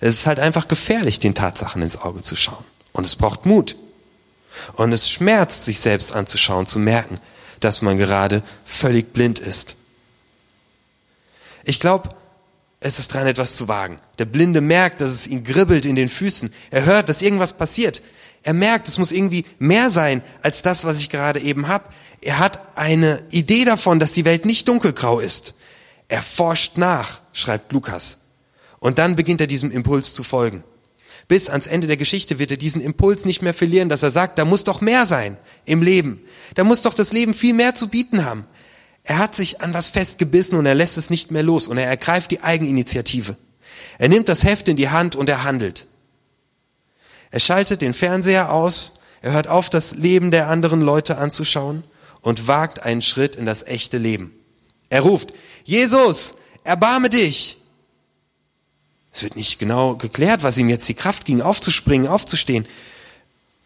Es 0.00 0.16
ist 0.16 0.26
halt 0.26 0.40
einfach 0.40 0.66
gefährlich, 0.66 1.20
den 1.20 1.34
Tatsachen 1.34 1.80
ins 1.80 1.96
Auge 1.96 2.22
zu 2.22 2.34
schauen. 2.34 2.64
Und 2.92 3.06
es 3.06 3.14
braucht 3.14 3.46
Mut. 3.46 3.76
Und 4.74 4.92
es 4.92 5.08
schmerzt, 5.08 5.64
sich 5.64 5.78
selbst 5.78 6.12
anzuschauen, 6.12 6.66
zu 6.66 6.80
merken, 6.80 7.18
dass 7.64 7.82
man 7.82 7.98
gerade 7.98 8.42
völlig 8.64 9.12
blind 9.12 9.38
ist. 9.38 9.76
Ich 11.64 11.80
glaube, 11.80 12.14
es 12.80 12.98
ist 12.98 13.14
dran, 13.14 13.26
etwas 13.26 13.56
zu 13.56 13.68
wagen. 13.68 13.98
Der 14.18 14.26
Blinde 14.26 14.60
merkt, 14.60 15.00
dass 15.00 15.10
es 15.10 15.26
ihn 15.26 15.42
gribbelt 15.42 15.86
in 15.86 15.96
den 15.96 16.10
Füßen. 16.10 16.52
Er 16.70 16.84
hört, 16.84 17.08
dass 17.08 17.22
irgendwas 17.22 17.56
passiert. 17.56 18.02
Er 18.42 18.52
merkt, 18.52 18.88
es 18.88 18.98
muss 18.98 19.10
irgendwie 19.10 19.46
mehr 19.58 19.88
sein 19.88 20.22
als 20.42 20.60
das, 20.60 20.84
was 20.84 20.98
ich 20.98 21.08
gerade 21.08 21.40
eben 21.40 21.66
habe. 21.66 21.88
Er 22.20 22.38
hat 22.38 22.60
eine 22.76 23.22
Idee 23.30 23.64
davon, 23.64 23.98
dass 23.98 24.12
die 24.12 24.26
Welt 24.26 24.44
nicht 24.44 24.68
dunkelgrau 24.68 25.18
ist. 25.18 25.54
Er 26.08 26.22
forscht 26.22 26.76
nach, 26.76 27.20
schreibt 27.32 27.72
Lukas. 27.72 28.18
Und 28.80 28.98
dann 28.98 29.16
beginnt 29.16 29.40
er 29.40 29.46
diesem 29.46 29.70
Impuls 29.70 30.12
zu 30.12 30.22
folgen. 30.22 30.62
Bis 31.28 31.48
ans 31.48 31.66
Ende 31.66 31.86
der 31.86 31.96
Geschichte 31.96 32.38
wird 32.38 32.50
er 32.50 32.56
diesen 32.56 32.82
Impuls 32.82 33.24
nicht 33.24 33.42
mehr 33.42 33.54
verlieren, 33.54 33.88
dass 33.88 34.02
er 34.02 34.10
sagt, 34.10 34.38
da 34.38 34.44
muss 34.44 34.64
doch 34.64 34.80
mehr 34.80 35.06
sein 35.06 35.36
im 35.64 35.82
Leben. 35.82 36.22
Da 36.54 36.64
muss 36.64 36.82
doch 36.82 36.94
das 36.94 37.12
Leben 37.12 37.34
viel 37.34 37.54
mehr 37.54 37.74
zu 37.74 37.88
bieten 37.88 38.24
haben. 38.24 38.46
Er 39.04 39.18
hat 39.18 39.34
sich 39.34 39.60
an 39.60 39.74
was 39.74 39.90
festgebissen 39.90 40.58
und 40.58 40.66
er 40.66 40.74
lässt 40.74 40.96
es 40.96 41.10
nicht 41.10 41.30
mehr 41.30 41.42
los 41.42 41.66
und 41.66 41.78
er 41.78 41.86
ergreift 41.86 42.30
die 42.30 42.42
Eigeninitiative. 42.42 43.36
Er 43.98 44.08
nimmt 44.08 44.28
das 44.28 44.44
Heft 44.44 44.68
in 44.68 44.76
die 44.76 44.88
Hand 44.88 45.16
und 45.16 45.28
er 45.28 45.44
handelt. 45.44 45.86
Er 47.30 47.40
schaltet 47.40 47.80
den 47.80 47.94
Fernseher 47.94 48.52
aus, 48.52 49.00
er 49.20 49.32
hört 49.32 49.48
auf, 49.48 49.70
das 49.70 49.94
Leben 49.94 50.30
der 50.30 50.48
anderen 50.48 50.80
Leute 50.80 51.18
anzuschauen 51.18 51.84
und 52.20 52.46
wagt 52.46 52.82
einen 52.82 53.02
Schritt 53.02 53.36
in 53.36 53.46
das 53.46 53.62
echte 53.66 53.98
Leben. 53.98 54.32
Er 54.88 55.02
ruft, 55.02 55.34
Jesus, 55.64 56.34
erbarme 56.62 57.10
dich. 57.10 57.58
Es 59.14 59.22
wird 59.22 59.36
nicht 59.36 59.60
genau 59.60 59.94
geklärt, 59.94 60.42
was 60.42 60.58
ihm 60.58 60.68
jetzt 60.68 60.88
die 60.88 60.94
Kraft 60.94 61.24
ging, 61.24 61.40
aufzuspringen, 61.40 62.08
aufzustehen. 62.08 62.66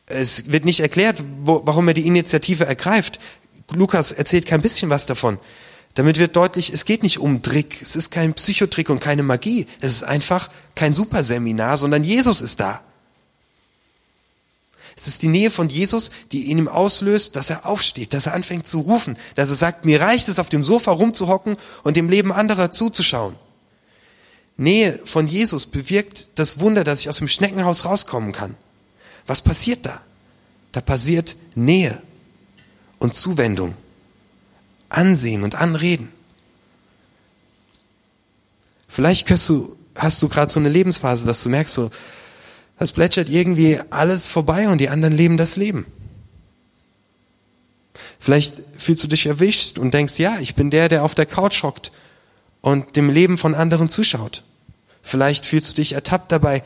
Es 0.05 0.53
wird 0.53 0.67
nicht 0.67 0.81
erklärt, 0.81 1.23
wo, 1.41 1.63
warum 1.65 1.89
er 1.89 1.95
die 1.95 2.07
Initiative 2.07 2.67
ergreift. 2.67 3.19
Lukas 3.73 4.13
erzählt 4.13 4.45
kein 4.45 4.61
bisschen 4.61 4.91
was 4.91 5.07
davon. 5.07 5.39
Damit 5.95 6.19
wird 6.19 6.37
deutlich, 6.37 6.71
es 6.73 6.85
geht 6.85 7.03
nicht 7.03 7.19
um 7.19 7.43
Trick, 7.43 7.81
es 7.81 7.97
ist 7.97 8.11
kein 8.11 8.35
Psychotrick 8.35 8.91
und 8.91 9.01
keine 9.01 9.23
Magie. 9.23 9.67
Es 9.81 9.95
ist 9.95 10.03
einfach 10.03 10.51
kein 10.75 10.93
Superseminar, 10.93 11.79
sondern 11.79 12.05
Jesus 12.05 12.43
ist 12.43 12.61
da. 12.61 12.83
Es 14.97 15.07
ist 15.07 15.23
die 15.23 15.29
Nähe 15.29 15.51
von 15.51 15.69
Jesus, 15.69 16.11
die 16.31 16.51
in 16.51 16.59
ihm 16.59 16.69
auslöst, 16.69 17.37
dass 17.37 17.51
er 17.51 17.65
aufsteht, 17.65 18.13
dass 18.13 18.27
er 18.27 18.35
anfängt 18.35 18.67
zu 18.67 18.81
rufen, 18.81 19.17
dass 19.35 19.49
er 19.49 19.57
sagt, 19.57 19.85
mir 19.87 20.01
reicht 20.01 20.29
es, 20.29 20.39
auf 20.39 20.51
dem 20.51 20.65
Sofa 20.65 20.91
rumzuhocken 20.91 21.57
und 21.85 21.97
dem 21.97 22.11
Leben 22.11 22.33
anderer 22.33 22.71
zuzuschauen. 22.71 23.35
Nähe 24.59 24.99
von 25.05 25.29
Jesus 25.29 25.67
bewirkt 25.67 26.27
das 26.35 26.59
Wunder, 26.59 26.83
dass 26.83 27.01
ich 27.01 27.09
aus 27.09 27.19
dem 27.19 27.29
Schneckenhaus 27.29 27.85
rauskommen 27.85 28.33
kann. 28.33 28.57
Was 29.27 29.41
passiert 29.41 29.87
da? 29.87 30.03
Da 30.73 30.81
passiert 30.81 31.37
Nähe 31.55 32.03
und 32.99 33.15
Zuwendung, 33.15 33.75
Ansehen 34.89 35.45
und 35.45 35.55
Anreden. 35.55 36.11
Vielleicht 38.89 39.31
hast 39.31 39.49
du, 39.49 39.77
hast 39.95 40.21
du 40.23 40.29
gerade 40.29 40.51
so 40.51 40.59
eine 40.59 40.69
Lebensphase, 40.69 41.25
dass 41.25 41.43
du 41.43 41.49
merkst, 41.51 41.75
so, 41.75 41.91
das 42.81 42.91
plätschert 42.91 43.29
irgendwie 43.29 43.81
alles 43.91 44.27
vorbei 44.27 44.69
und 44.69 44.79
die 44.79 44.89
anderen 44.89 45.17
leben 45.17 45.37
das 45.37 45.57
Leben. 45.57 45.87
Vielleicht 48.19 48.57
fühlst 48.77 49.05
du 49.05 49.09
dich 49.09 49.27
erwischt 49.27 49.79
und 49.79 49.95
denkst, 49.95 50.19
ja, 50.19 50.41
ich 50.41 50.57
bin 50.57 50.71
der, 50.71 50.89
der 50.89 51.05
auf 51.05 51.15
der 51.15 51.27
Couch 51.27 51.63
hockt 51.63 51.93
und 52.61 52.97
dem 52.97 53.09
Leben 53.09 53.39
von 53.39 53.55
anderen 53.55 53.89
zuschaut. 53.89 54.43
Vielleicht 55.09 55.47
fühlst 55.47 55.71
du 55.71 55.75
dich 55.77 55.95
ertappt 55.95 56.31
dabei, 56.33 56.63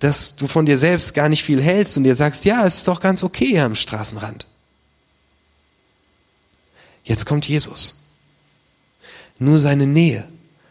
dass 0.00 0.34
du 0.34 0.48
von 0.48 0.66
dir 0.66 0.76
selbst 0.78 1.14
gar 1.14 1.28
nicht 1.28 1.44
viel 1.44 1.62
hältst 1.62 1.96
und 1.96 2.02
dir 2.02 2.16
sagst, 2.16 2.44
ja, 2.44 2.66
es 2.66 2.78
ist 2.78 2.88
doch 2.88 3.00
ganz 3.00 3.22
okay 3.22 3.46
hier 3.46 3.64
am 3.64 3.76
Straßenrand. 3.76 4.48
Jetzt 7.04 7.24
kommt 7.24 7.46
Jesus. 7.46 8.00
Nur 9.38 9.60
seine 9.60 9.86
Nähe 9.86 10.28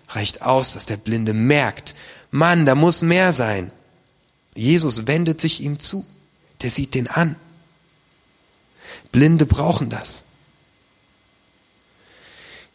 reicht 0.10 0.42
aus, 0.42 0.74
dass 0.74 0.86
der 0.86 0.98
Blinde 0.98 1.32
merkt, 1.34 1.96
Mann, 2.30 2.66
da 2.66 2.76
muss 2.76 3.04
mehr 3.04 3.32
sein. 3.32 3.72
Jesus 4.54 5.08
wendet 5.08 5.40
sich 5.40 5.62
ihm 5.62 5.80
zu. 5.80 6.06
Der 6.62 6.70
sieht 6.70 6.94
den 6.94 7.08
an. 7.08 7.38
Blinde 9.14 9.46
brauchen 9.46 9.90
das. 9.90 10.26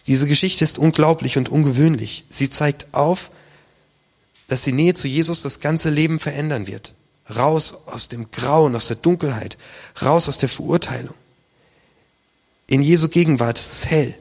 Diese 0.06 0.26
Geschichte 0.26 0.64
ist 0.64 0.78
unglaublich 0.78 1.36
und 1.36 1.50
ungewöhnlich. 1.50 2.24
Sie 2.30 2.48
zeigt 2.48 2.94
auf, 2.94 3.30
dass 4.52 4.64
die 4.64 4.72
Nähe 4.72 4.92
zu 4.92 5.08
Jesus 5.08 5.40
das 5.40 5.60
ganze 5.60 5.88
Leben 5.88 6.18
verändern 6.18 6.66
wird. 6.66 6.92
Raus 7.34 7.86
aus 7.86 8.08
dem 8.08 8.30
Grauen, 8.30 8.76
aus 8.76 8.86
der 8.88 8.98
Dunkelheit, 8.98 9.56
raus 10.02 10.28
aus 10.28 10.36
der 10.36 10.50
Verurteilung. 10.50 11.14
In 12.66 12.82
Jesu 12.82 13.08
Gegenwart 13.08 13.58
ist 13.58 13.72
es 13.72 13.86
hell. 13.86 14.14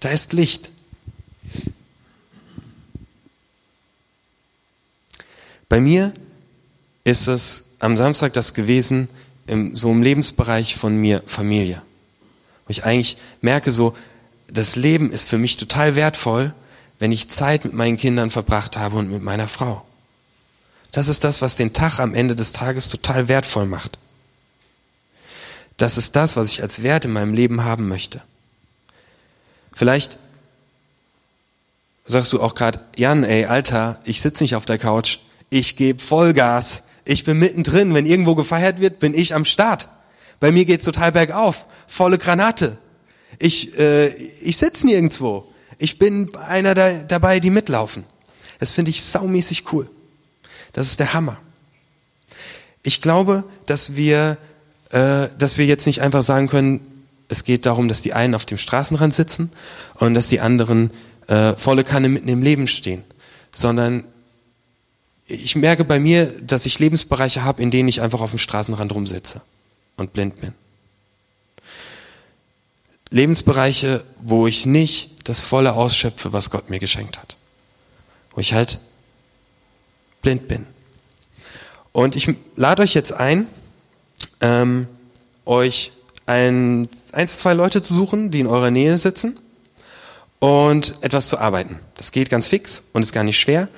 Da 0.00 0.08
ist 0.08 0.32
Licht. 0.32 0.72
Bei 5.68 5.80
mir 5.80 6.12
ist 7.04 7.28
es 7.28 7.66
am 7.78 7.96
Samstag 7.96 8.32
das 8.32 8.52
gewesen, 8.52 9.08
im, 9.46 9.76
so 9.76 9.92
im 9.92 10.02
Lebensbereich 10.02 10.74
von 10.74 10.96
mir 10.96 11.22
Familie. 11.24 11.82
Wo 12.66 12.70
ich 12.70 12.82
eigentlich 12.82 13.16
merke, 13.42 13.70
so, 13.70 13.96
das 14.48 14.74
Leben 14.74 15.12
ist 15.12 15.28
für 15.28 15.38
mich 15.38 15.56
total 15.56 15.94
wertvoll, 15.94 16.52
wenn 16.98 17.12
ich 17.12 17.30
Zeit 17.30 17.64
mit 17.64 17.74
meinen 17.74 17.96
Kindern 17.96 18.30
verbracht 18.30 18.76
habe 18.76 18.96
und 18.96 19.10
mit 19.10 19.22
meiner 19.22 19.48
Frau. 19.48 19.84
Das 20.92 21.08
ist 21.08 21.24
das, 21.24 21.42
was 21.42 21.56
den 21.56 21.72
Tag 21.72 21.98
am 21.98 22.14
Ende 22.14 22.34
des 22.34 22.52
Tages 22.52 22.88
total 22.88 23.28
wertvoll 23.28 23.66
macht. 23.66 23.98
Das 25.76 25.98
ist 25.98 26.16
das, 26.16 26.36
was 26.36 26.50
ich 26.50 26.62
als 26.62 26.82
Wert 26.82 27.04
in 27.04 27.12
meinem 27.12 27.34
Leben 27.34 27.64
haben 27.64 27.88
möchte. 27.88 28.22
Vielleicht 29.74 30.18
sagst 32.06 32.32
du 32.32 32.40
auch 32.40 32.54
gerade, 32.54 32.80
Jan, 32.96 33.24
ey, 33.24 33.44
Alter, 33.44 34.00
ich 34.04 34.22
sitze 34.22 34.42
nicht 34.42 34.54
auf 34.54 34.64
der 34.64 34.78
Couch, 34.78 35.18
ich 35.50 35.76
gebe 35.76 36.02
Vollgas. 36.02 36.84
Ich 37.04 37.24
bin 37.24 37.38
mittendrin. 37.38 37.94
Wenn 37.94 38.06
irgendwo 38.06 38.34
gefeiert 38.34 38.80
wird, 38.80 38.98
bin 38.98 39.14
ich 39.14 39.34
am 39.34 39.44
Start. 39.44 39.88
Bei 40.40 40.50
mir 40.50 40.64
geht's 40.64 40.84
total 40.84 41.12
bergauf. 41.12 41.66
Volle 41.86 42.18
Granate. 42.18 42.78
Ich, 43.38 43.78
äh, 43.78 44.08
ich 44.08 44.56
sitze 44.56 44.86
nirgendwo. 44.86 45.46
Ich 45.78 45.98
bin 45.98 46.34
einer 46.36 46.74
da, 46.74 47.02
dabei, 47.02 47.40
die 47.40 47.50
mitlaufen. 47.50 48.04
Das 48.58 48.72
finde 48.72 48.90
ich 48.90 49.02
saumäßig 49.02 49.72
cool. 49.72 49.88
Das 50.72 50.88
ist 50.88 51.00
der 51.00 51.12
Hammer. 51.14 51.38
Ich 52.82 53.02
glaube, 53.02 53.44
dass 53.66 53.96
wir, 53.96 54.38
äh, 54.90 55.28
dass 55.38 55.58
wir 55.58 55.66
jetzt 55.66 55.86
nicht 55.86 56.00
einfach 56.00 56.22
sagen 56.22 56.48
können, 56.48 56.80
es 57.28 57.44
geht 57.44 57.66
darum, 57.66 57.88
dass 57.88 58.02
die 58.02 58.12
einen 58.12 58.34
auf 58.34 58.44
dem 58.44 58.58
Straßenrand 58.58 59.12
sitzen 59.12 59.50
und 59.94 60.14
dass 60.14 60.28
die 60.28 60.40
anderen 60.40 60.90
äh, 61.26 61.54
volle 61.54 61.82
Kanne 61.82 62.08
mitten 62.08 62.28
im 62.28 62.42
Leben 62.42 62.66
stehen, 62.66 63.02
sondern 63.50 64.04
ich 65.26 65.56
merke 65.56 65.84
bei 65.84 65.98
mir, 65.98 66.26
dass 66.40 66.66
ich 66.66 66.78
Lebensbereiche 66.78 67.42
habe, 67.42 67.60
in 67.60 67.72
denen 67.72 67.88
ich 67.88 68.00
einfach 68.00 68.20
auf 68.20 68.30
dem 68.30 68.38
Straßenrand 68.38 68.94
rumsitze 68.94 69.40
und 69.96 70.12
blind 70.12 70.40
bin. 70.40 70.52
Lebensbereiche, 73.10 74.04
wo 74.20 74.46
ich 74.46 74.66
nicht 74.66 75.15
das 75.28 75.42
volle 75.42 75.74
ausschöpfe, 75.74 76.32
was 76.32 76.50
Gott 76.50 76.70
mir 76.70 76.78
geschenkt 76.78 77.18
hat. 77.18 77.36
Wo 78.30 78.40
ich 78.40 78.54
halt 78.54 78.78
blind 80.22 80.48
bin. 80.48 80.66
Und 81.92 82.16
ich 82.16 82.34
lade 82.56 82.82
euch 82.82 82.94
jetzt 82.94 83.12
ein, 83.12 83.46
ähm, 84.40 84.86
euch 85.44 85.92
ein, 86.26 86.88
eins, 87.12 87.38
zwei 87.38 87.54
Leute 87.54 87.80
zu 87.82 87.94
suchen, 87.94 88.30
die 88.30 88.40
in 88.40 88.46
eurer 88.46 88.70
Nähe 88.70 88.98
sitzen 88.98 89.38
und 90.38 91.02
etwas 91.02 91.28
zu 91.28 91.38
arbeiten. 91.38 91.78
Das 91.96 92.12
geht 92.12 92.28
ganz 92.28 92.48
fix 92.48 92.84
und 92.92 93.02
ist 93.02 93.12
gar 93.12 93.24
nicht 93.24 93.40
schwer 93.40 93.68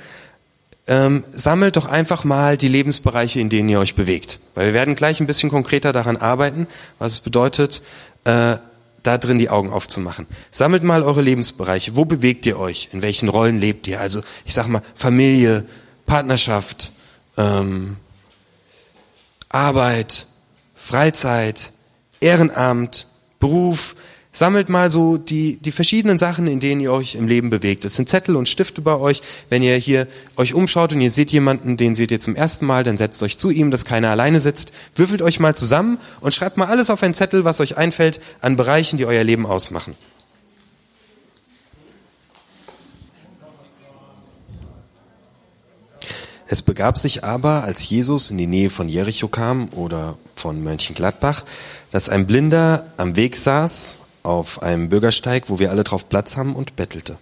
ähm, 0.88 1.22
sammelt 1.32 1.76
doch 1.76 1.86
einfach 1.86 2.24
mal 2.24 2.56
die 2.56 2.68
Lebensbereiche, 2.68 3.38
in 3.38 3.50
denen 3.50 3.68
ihr 3.68 3.78
euch 3.78 3.94
bewegt. 3.94 4.40
Weil 4.54 4.68
wir 4.68 4.74
werden 4.74 4.94
gleich 4.94 5.20
ein 5.20 5.26
bisschen 5.26 5.50
konkreter 5.50 5.92
daran 5.92 6.16
arbeiten, 6.16 6.66
was 6.98 7.12
es 7.12 7.20
bedeutet, 7.20 7.82
äh, 8.24 8.56
da 9.02 9.18
drin 9.18 9.38
die 9.38 9.50
Augen 9.50 9.70
aufzumachen. 9.70 10.26
Sammelt 10.50 10.82
mal 10.82 11.02
eure 11.02 11.22
Lebensbereiche. 11.22 11.96
Wo 11.96 12.04
bewegt 12.04 12.46
ihr 12.46 12.58
euch? 12.58 12.90
In 12.92 13.02
welchen 13.02 13.28
Rollen 13.28 13.58
lebt 13.58 13.86
ihr? 13.86 14.00
Also 14.00 14.22
ich 14.44 14.54
sag 14.54 14.66
mal 14.66 14.82
Familie, 14.94 15.66
Partnerschaft, 16.06 16.92
ähm, 17.36 17.96
Arbeit, 19.48 20.26
Freizeit, 20.74 21.72
Ehrenamt, 22.20 23.06
Beruf, 23.38 23.94
Sammelt 24.30 24.68
mal 24.68 24.90
so 24.90 25.16
die, 25.16 25.56
die 25.56 25.72
verschiedenen 25.72 26.18
Sachen, 26.18 26.46
in 26.46 26.60
denen 26.60 26.80
ihr 26.80 26.92
euch 26.92 27.14
im 27.14 27.26
Leben 27.26 27.48
bewegt. 27.48 27.84
Es 27.84 27.96
sind 27.96 28.08
Zettel 28.08 28.36
und 28.36 28.48
Stifte 28.48 28.82
bei 28.82 28.94
euch. 28.94 29.22
Wenn 29.48 29.62
ihr 29.62 29.74
hier 29.76 30.06
euch 30.36 30.52
umschaut 30.52 30.92
und 30.92 31.00
ihr 31.00 31.10
seht 31.10 31.32
jemanden, 31.32 31.76
den 31.76 31.94
seht 31.94 32.12
ihr 32.12 32.20
zum 32.20 32.36
ersten 32.36 32.66
Mal, 32.66 32.84
dann 32.84 32.98
setzt 32.98 33.22
euch 33.22 33.38
zu 33.38 33.50
ihm, 33.50 33.70
dass 33.70 33.86
keiner 33.86 34.10
alleine 34.10 34.40
sitzt. 34.40 34.72
Würfelt 34.94 35.22
euch 35.22 35.40
mal 35.40 35.56
zusammen 35.56 35.98
und 36.20 36.34
schreibt 36.34 36.58
mal 36.58 36.68
alles 36.68 36.90
auf 36.90 37.02
einen 37.02 37.14
Zettel, 37.14 37.44
was 37.44 37.60
euch 37.60 37.78
einfällt 37.78 38.20
an 38.40 38.56
Bereichen, 38.56 38.98
die 38.98 39.06
euer 39.06 39.24
Leben 39.24 39.46
ausmachen. 39.46 39.94
Es 46.50 46.62
begab 46.62 46.96
sich 46.96 47.24
aber, 47.24 47.64
als 47.64 47.88
Jesus 47.88 48.30
in 48.30 48.38
die 48.38 48.46
Nähe 48.46 48.70
von 48.70 48.88
Jericho 48.88 49.28
kam 49.28 49.68
oder 49.74 50.16
von 50.34 50.62
Mönchengladbach, 50.62 51.44
dass 51.90 52.08
ein 52.08 52.26
Blinder 52.26 52.86
am 52.96 53.16
Weg 53.16 53.36
saß 53.36 53.96
auf 54.28 54.62
einem 54.62 54.90
Bürgersteig, 54.90 55.44
wo 55.48 55.58
wir 55.58 55.70
alle 55.70 55.84
drauf 55.84 56.08
Platz 56.10 56.36
haben, 56.36 56.54
und 56.54 56.76
bettelte. 56.76 57.16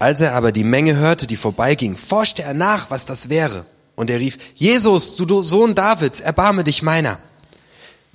Als 0.00 0.20
er 0.20 0.34
aber 0.34 0.50
die 0.50 0.64
Menge 0.64 0.96
hörte, 0.96 1.26
die 1.26 1.36
vorbeiging, 1.36 1.96
forschte 1.96 2.42
er 2.42 2.52
nach, 2.52 2.90
was 2.90 3.06
das 3.06 3.28
wäre. 3.28 3.64
Und 3.94 4.10
er 4.10 4.18
rief, 4.18 4.36
Jesus, 4.56 5.14
du 5.14 5.42
Sohn 5.42 5.76
Davids, 5.76 6.20
erbarme 6.20 6.64
dich 6.64 6.82
meiner. 6.82 7.18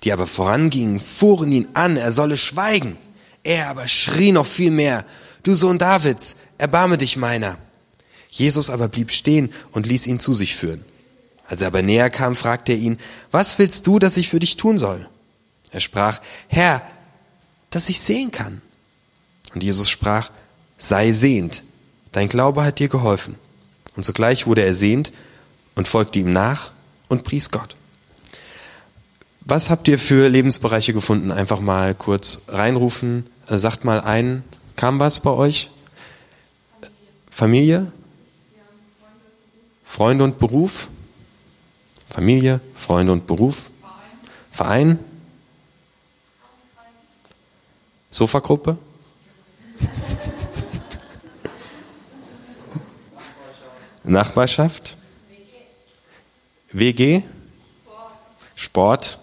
Die 0.04 0.12
aber 0.12 0.28
vorangingen, 0.28 1.00
fuhren 1.00 1.52
ihn 1.54 1.70
an, 1.74 1.96
er 1.96 2.12
solle 2.12 2.36
schweigen. 2.36 2.98
Er 3.44 3.70
aber 3.70 3.88
schrie 3.88 4.34
noch 4.34 4.46
viel 4.46 4.72
mehr, 4.72 5.06
du 5.44 5.56
Sohn 5.56 5.80
Davids, 5.80 6.36
erbarme 6.58 6.98
dich 6.98 7.16
meiner. 7.16 7.58
Jesus 8.30 8.70
aber 8.70 8.90
blieb 8.90 9.10
stehen 9.12 9.54
und 9.72 9.88
ließ 9.88 10.06
ihn 10.06 10.20
zu 10.20 10.34
sich 10.34 10.56
führen. 10.56 10.84
Als 11.48 11.62
er 11.62 11.68
aber 11.68 11.82
näher 11.82 12.10
kam, 12.10 12.36
fragte 12.36 12.74
er 12.74 12.78
ihn, 12.78 13.00
was 13.32 13.58
willst 13.58 13.88
du, 13.88 14.00
dass 14.00 14.18
ich 14.18 14.28
für 14.28 14.42
dich 14.42 14.58
tun 14.58 14.78
soll? 14.78 15.08
Er 15.72 15.80
sprach, 15.80 16.20
Herr, 16.50 16.82
dass 17.70 17.90
ich 17.90 18.00
sehen 18.00 18.32
kann. 18.32 18.62
Und 19.54 19.64
Jesus 19.64 19.90
sprach, 19.90 20.32
sei 20.78 21.14
sehend, 21.14 21.64
dein 22.12 22.30
Glaube 22.30 22.64
hat 22.64 22.80
dir 22.80 22.88
geholfen. 22.88 23.36
Und 23.96 24.04
sogleich 24.04 24.48
wurde 24.48 24.64
er 24.64 24.76
sehend 24.76 25.12
und 25.76 25.88
folgte 25.88 26.20
ihm 26.20 26.32
nach 26.32 26.72
und 27.10 27.24
pries 27.24 27.52
Gott. 27.52 27.76
Was 29.42 29.70
habt 29.70 29.88
ihr 29.88 29.98
für 29.98 30.30
Lebensbereiche 30.30 30.94
gefunden? 30.94 31.32
Einfach 31.32 31.60
mal 31.60 31.96
kurz 31.96 32.44
reinrufen. 32.50 33.28
Also 33.48 33.58
sagt 33.58 33.84
mal 33.84 34.00
ein, 34.00 34.44
kam 34.76 35.00
was 35.00 35.22
bei 35.22 35.32
euch? 35.32 35.72
Familie? 37.30 37.92
Freunde 39.84 40.24
und 40.24 40.38
Beruf? 40.38 40.88
Familie, 42.08 42.60
Freunde 42.76 43.12
und 43.12 43.26
Beruf? 43.26 43.72
Verein? 44.52 45.00
Sofagruppe? 48.12 48.78
Nachbarschaft? 54.04 54.98
WG? 56.72 57.24
Sport? 58.56 59.20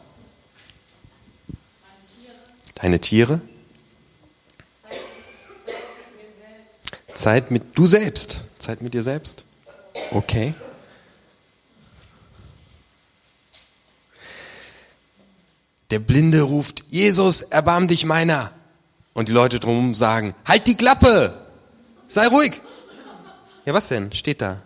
Deine 2.75 3.01
Tiere? 3.01 3.41
Zeit 7.15 7.51
mit 7.51 7.77
du 7.77 7.87
selbst. 7.87 8.43
Zeit 8.59 8.83
mit 8.83 8.95
dir 8.95 9.03
selbst? 9.03 9.45
Okay. 10.13 10.55
Der 15.91 15.99
Blinde 15.99 16.43
ruft, 16.43 16.85
Jesus, 16.89 17.43
erbarm 17.43 17.89
dich 17.89 18.05
meiner. 18.05 18.53
Und 19.17 19.31
die 19.31 19.33
Leute 19.33 19.59
drumherum 19.59 19.95
sagen, 19.95 20.35
halt 20.47 20.67
die 20.67 20.77
Klappe! 20.77 21.33
Sei 22.07 22.27
ruhig! 22.27 22.53
Ja, 23.65 23.73
was 23.73 23.89
denn? 23.89 24.13
Steht 24.13 24.43
da. 24.43 24.61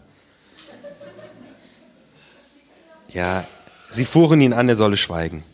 Ja, 3.11 3.45
sie 3.89 4.05
fuhren 4.05 4.41
ihn 4.41 4.53
an, 4.53 4.69
er 4.69 4.75
solle 4.75 4.97
schweigen. 4.97 5.45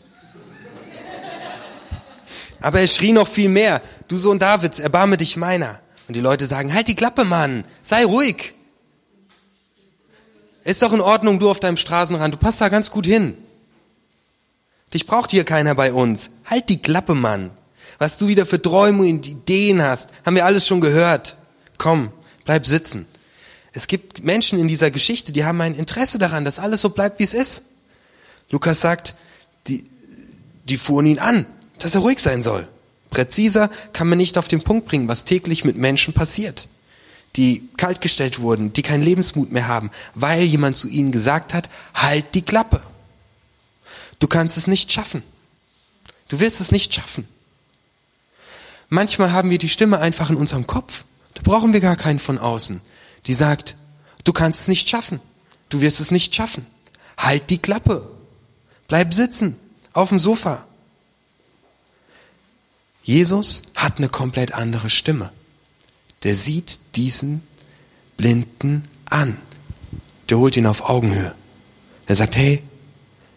Aber 2.59 2.79
er 2.79 2.87
schrie 2.87 3.11
noch 3.11 3.27
viel 3.27 3.49
mehr, 3.49 3.83
du 4.07 4.17
Sohn 4.17 4.39
Davids, 4.39 4.79
erbarme 4.79 5.17
dich 5.17 5.37
meiner. 5.37 5.79
Und 6.07 6.15
die 6.15 6.19
Leute 6.19 6.47
sagen, 6.47 6.73
halt 6.73 6.87
die 6.87 6.95
Klappe, 6.95 7.23
Mann, 7.23 7.65
sei 7.83 8.03
ruhig. 8.03 8.55
Ist 10.63 10.81
doch 10.81 10.91
in 10.91 11.01
Ordnung, 11.01 11.37
du 11.37 11.51
auf 11.51 11.59
deinem 11.59 11.77
Straßenrand, 11.77 12.33
du 12.33 12.39
passt 12.39 12.61
da 12.61 12.69
ganz 12.69 12.89
gut 12.89 13.05
hin. 13.05 13.37
Dich 14.91 15.05
braucht 15.05 15.29
hier 15.29 15.43
keiner 15.43 15.75
bei 15.75 15.93
uns. 15.93 16.31
Halt 16.45 16.69
die 16.69 16.81
Klappe, 16.81 17.13
Mann. 17.13 17.51
Was 17.99 18.17
du 18.17 18.27
wieder 18.27 18.45
für 18.45 18.61
Träume 18.61 19.03
und 19.03 19.27
Ideen 19.27 19.81
hast, 19.81 20.11
haben 20.25 20.35
wir 20.35 20.45
alles 20.45 20.67
schon 20.67 20.81
gehört. 20.81 21.35
Komm, 21.77 22.11
bleib 22.45 22.65
sitzen. 22.65 23.05
Es 23.73 23.87
gibt 23.87 24.23
Menschen 24.23 24.59
in 24.59 24.67
dieser 24.67 24.91
Geschichte, 24.91 25.31
die 25.31 25.45
haben 25.45 25.61
ein 25.61 25.75
Interesse 25.75 26.17
daran, 26.17 26.45
dass 26.45 26.59
alles 26.59 26.81
so 26.81 26.89
bleibt, 26.89 27.19
wie 27.19 27.23
es 27.23 27.33
ist. 27.33 27.63
Lukas 28.49 28.81
sagt, 28.81 29.15
die, 29.67 29.85
die 30.65 30.77
fuhren 30.77 31.05
ihn 31.05 31.19
an, 31.19 31.45
dass 31.79 31.95
er 31.95 32.01
ruhig 32.01 32.19
sein 32.19 32.41
soll. 32.41 32.67
Präziser 33.09 33.69
kann 33.93 34.09
man 34.09 34.17
nicht 34.17 34.37
auf 34.37 34.47
den 34.47 34.63
Punkt 34.63 34.87
bringen, 34.87 35.07
was 35.07 35.25
täglich 35.25 35.63
mit 35.63 35.77
Menschen 35.77 36.13
passiert, 36.13 36.67
die 37.35 37.69
kaltgestellt 37.77 38.39
wurden, 38.39 38.73
die 38.73 38.81
keinen 38.81 39.03
Lebensmut 39.03 39.51
mehr 39.51 39.67
haben, 39.67 39.91
weil 40.15 40.43
jemand 40.43 40.75
zu 40.75 40.87
ihnen 40.87 41.11
gesagt 41.11 41.53
hat, 41.53 41.69
halt 41.93 42.33
die 42.33 42.41
Klappe. 42.41 42.81
Du 44.19 44.27
kannst 44.27 44.57
es 44.57 44.67
nicht 44.67 44.91
schaffen. 44.91 45.23
Du 46.29 46.39
wirst 46.39 46.59
es 46.59 46.71
nicht 46.71 46.93
schaffen. 46.93 47.27
Manchmal 48.89 49.31
haben 49.31 49.49
wir 49.49 49.57
die 49.57 49.69
Stimme 49.69 49.99
einfach 49.99 50.29
in 50.29 50.37
unserem 50.37 50.67
Kopf. 50.67 51.05
Da 51.33 51.41
brauchen 51.43 51.73
wir 51.73 51.81
gar 51.81 51.95
keinen 51.95 52.19
von 52.19 52.37
außen, 52.37 52.81
die 53.25 53.33
sagt, 53.33 53.75
du 54.23 54.33
kannst 54.33 54.61
es 54.61 54.67
nicht 54.67 54.89
schaffen. 54.89 55.19
Du 55.69 55.81
wirst 55.81 55.99
es 55.99 56.11
nicht 56.11 56.33
schaffen. 56.33 56.65
Halt 57.17 57.49
die 57.49 57.57
Klappe. 57.57 58.09
Bleib 58.87 59.13
sitzen 59.13 59.57
auf 59.93 60.09
dem 60.09 60.19
Sofa. 60.19 60.65
Jesus 63.03 63.63
hat 63.75 63.97
eine 63.97 64.09
komplett 64.09 64.53
andere 64.53 64.89
Stimme. 64.89 65.31
Der 66.23 66.35
sieht 66.35 66.79
diesen 66.95 67.41
Blinden 68.15 68.83
an. 69.09 69.37
Der 70.29 70.39
holt 70.39 70.57
ihn 70.57 70.65
auf 70.65 70.89
Augenhöhe. 70.89 71.33
Er 72.05 72.15
sagt, 72.15 72.35
hey, 72.35 72.63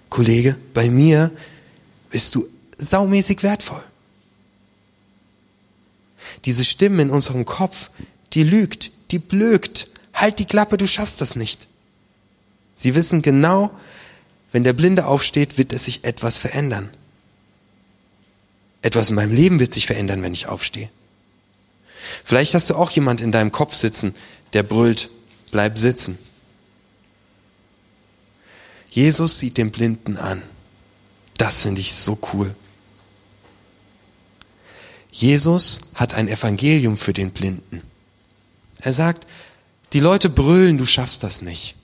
Kollege, 0.09 0.57
bei 0.75 0.91
mir 0.91 1.31
bist 2.11 2.35
du 2.35 2.47
saumäßig 2.79 3.43
wertvoll. 3.43 3.85
Diese 6.45 6.65
Stimme 6.65 7.03
in 7.03 7.11
unserem 7.11 7.45
Kopf, 7.45 7.91
die 8.33 8.43
lügt, 8.43 8.91
die 9.11 9.19
blökt. 9.19 9.89
Halt 10.15 10.39
die 10.39 10.45
Klappe, 10.45 10.77
du 10.77 10.87
schaffst 10.87 11.21
das 11.21 11.37
nicht. 11.37 11.67
Sie 12.77 12.95
wissen 12.95 13.23
genau, 13.23 13.71
wenn 14.53 14.65
der 14.65 14.73
Blinde 14.73 15.07
aufsteht, 15.07 15.59
wird 15.59 15.73
es 15.73 15.85
sich 15.85 16.05
etwas 16.05 16.39
verändern. 16.39 16.91
Etwas 18.83 19.11
in 19.11 19.17
meinem 19.17 19.35
Leben 19.35 19.61
wird 19.61 19.75
sich 19.75 19.87
verändern, 19.87 20.23
wenn 20.23 20.33
ich 20.33 20.47
aufstehe. 20.47 20.89
Vielleicht 22.25 22.55
hast 22.55 22.71
du 22.71 22.75
auch 22.75 22.91
jemand 22.91 23.21
in 23.21 23.33
deinem 23.33 23.53
Kopf 23.53 23.75
sitzen, 23.75 24.15
der 24.53 24.63
brüllt, 24.63 25.11
bleib 25.51 25.79
sitzen. 25.79 26.19
Jesus 28.91 29.39
sieht 29.39 29.57
den 29.59 29.71
Blinden 29.71 30.17
an. 30.17 30.43
Das 31.37 31.63
finde 31.63 31.81
ich 31.81 31.93
so 31.95 32.19
cool. 32.33 32.55
Jesus 35.11 35.81
hat 35.95 36.15
ein 36.15 36.29
Evangelium 36.29 36.97
für 36.97 37.13
den 37.13 37.33
Blinden. 37.33 37.83
Er 38.81 38.93
sagt, 38.93 39.27
die 39.93 40.01
Leute 40.01 40.29
brüllen, 40.29 40.79
du 40.79 40.87
schaffst 40.87 41.23
das 41.23 41.43
nicht. 41.43 41.75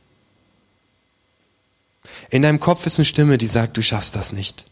In 2.31 2.43
deinem 2.43 2.61
Kopf 2.61 2.87
ist 2.87 2.99
eine 2.99 3.05
Stimme, 3.05 3.39
die 3.39 3.47
sagt, 3.47 3.77
du 3.77 3.83
schaffst 3.83 4.15
das 4.17 4.33
nicht. 4.33 4.65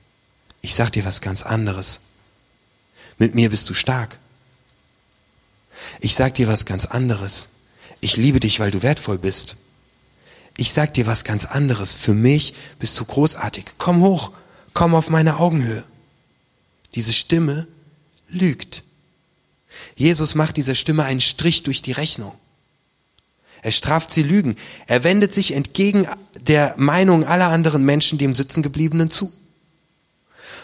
Ich 0.62 0.74
sag 0.74 0.90
dir 0.92 1.04
was 1.04 1.20
ganz 1.20 1.42
anderes. 1.42 2.00
Mit 3.18 3.34
mir 3.34 3.50
bist 3.50 3.68
du 3.68 3.74
stark. 3.74 4.18
Ich 6.00 6.14
sag 6.14 6.34
dir 6.34 6.48
was 6.48 6.64
ganz 6.64 6.86
anderes. 6.86 7.50
Ich 8.00 8.16
liebe 8.16 8.40
dich, 8.40 8.60
weil 8.60 8.70
du 8.70 8.82
wertvoll 8.82 9.18
bist. 9.18 9.56
Ich 10.56 10.72
sag 10.72 10.94
dir 10.94 11.06
was 11.06 11.24
ganz 11.24 11.44
anderes. 11.44 11.96
Für 11.96 12.14
mich 12.14 12.54
bist 12.78 12.98
du 12.98 13.04
großartig. 13.04 13.64
Komm 13.78 14.02
hoch. 14.02 14.32
Komm 14.72 14.94
auf 14.94 15.10
meine 15.10 15.38
Augenhöhe. 15.38 15.84
Diese 16.94 17.12
Stimme 17.12 17.66
lügt. 18.34 18.82
Jesus 19.96 20.34
macht 20.34 20.56
dieser 20.56 20.74
Stimme 20.74 21.04
einen 21.04 21.20
Strich 21.20 21.62
durch 21.62 21.82
die 21.82 21.92
Rechnung. 21.92 22.32
Er 23.62 23.72
straft 23.72 24.12
sie 24.12 24.22
Lügen. 24.22 24.56
Er 24.86 25.04
wendet 25.04 25.34
sich 25.34 25.52
entgegen 25.52 26.06
der 26.38 26.74
Meinung 26.76 27.24
aller 27.24 27.48
anderen 27.48 27.84
Menschen 27.84 28.18
dem 28.18 28.34
Sitzengebliebenen 28.34 29.10
zu. 29.10 29.32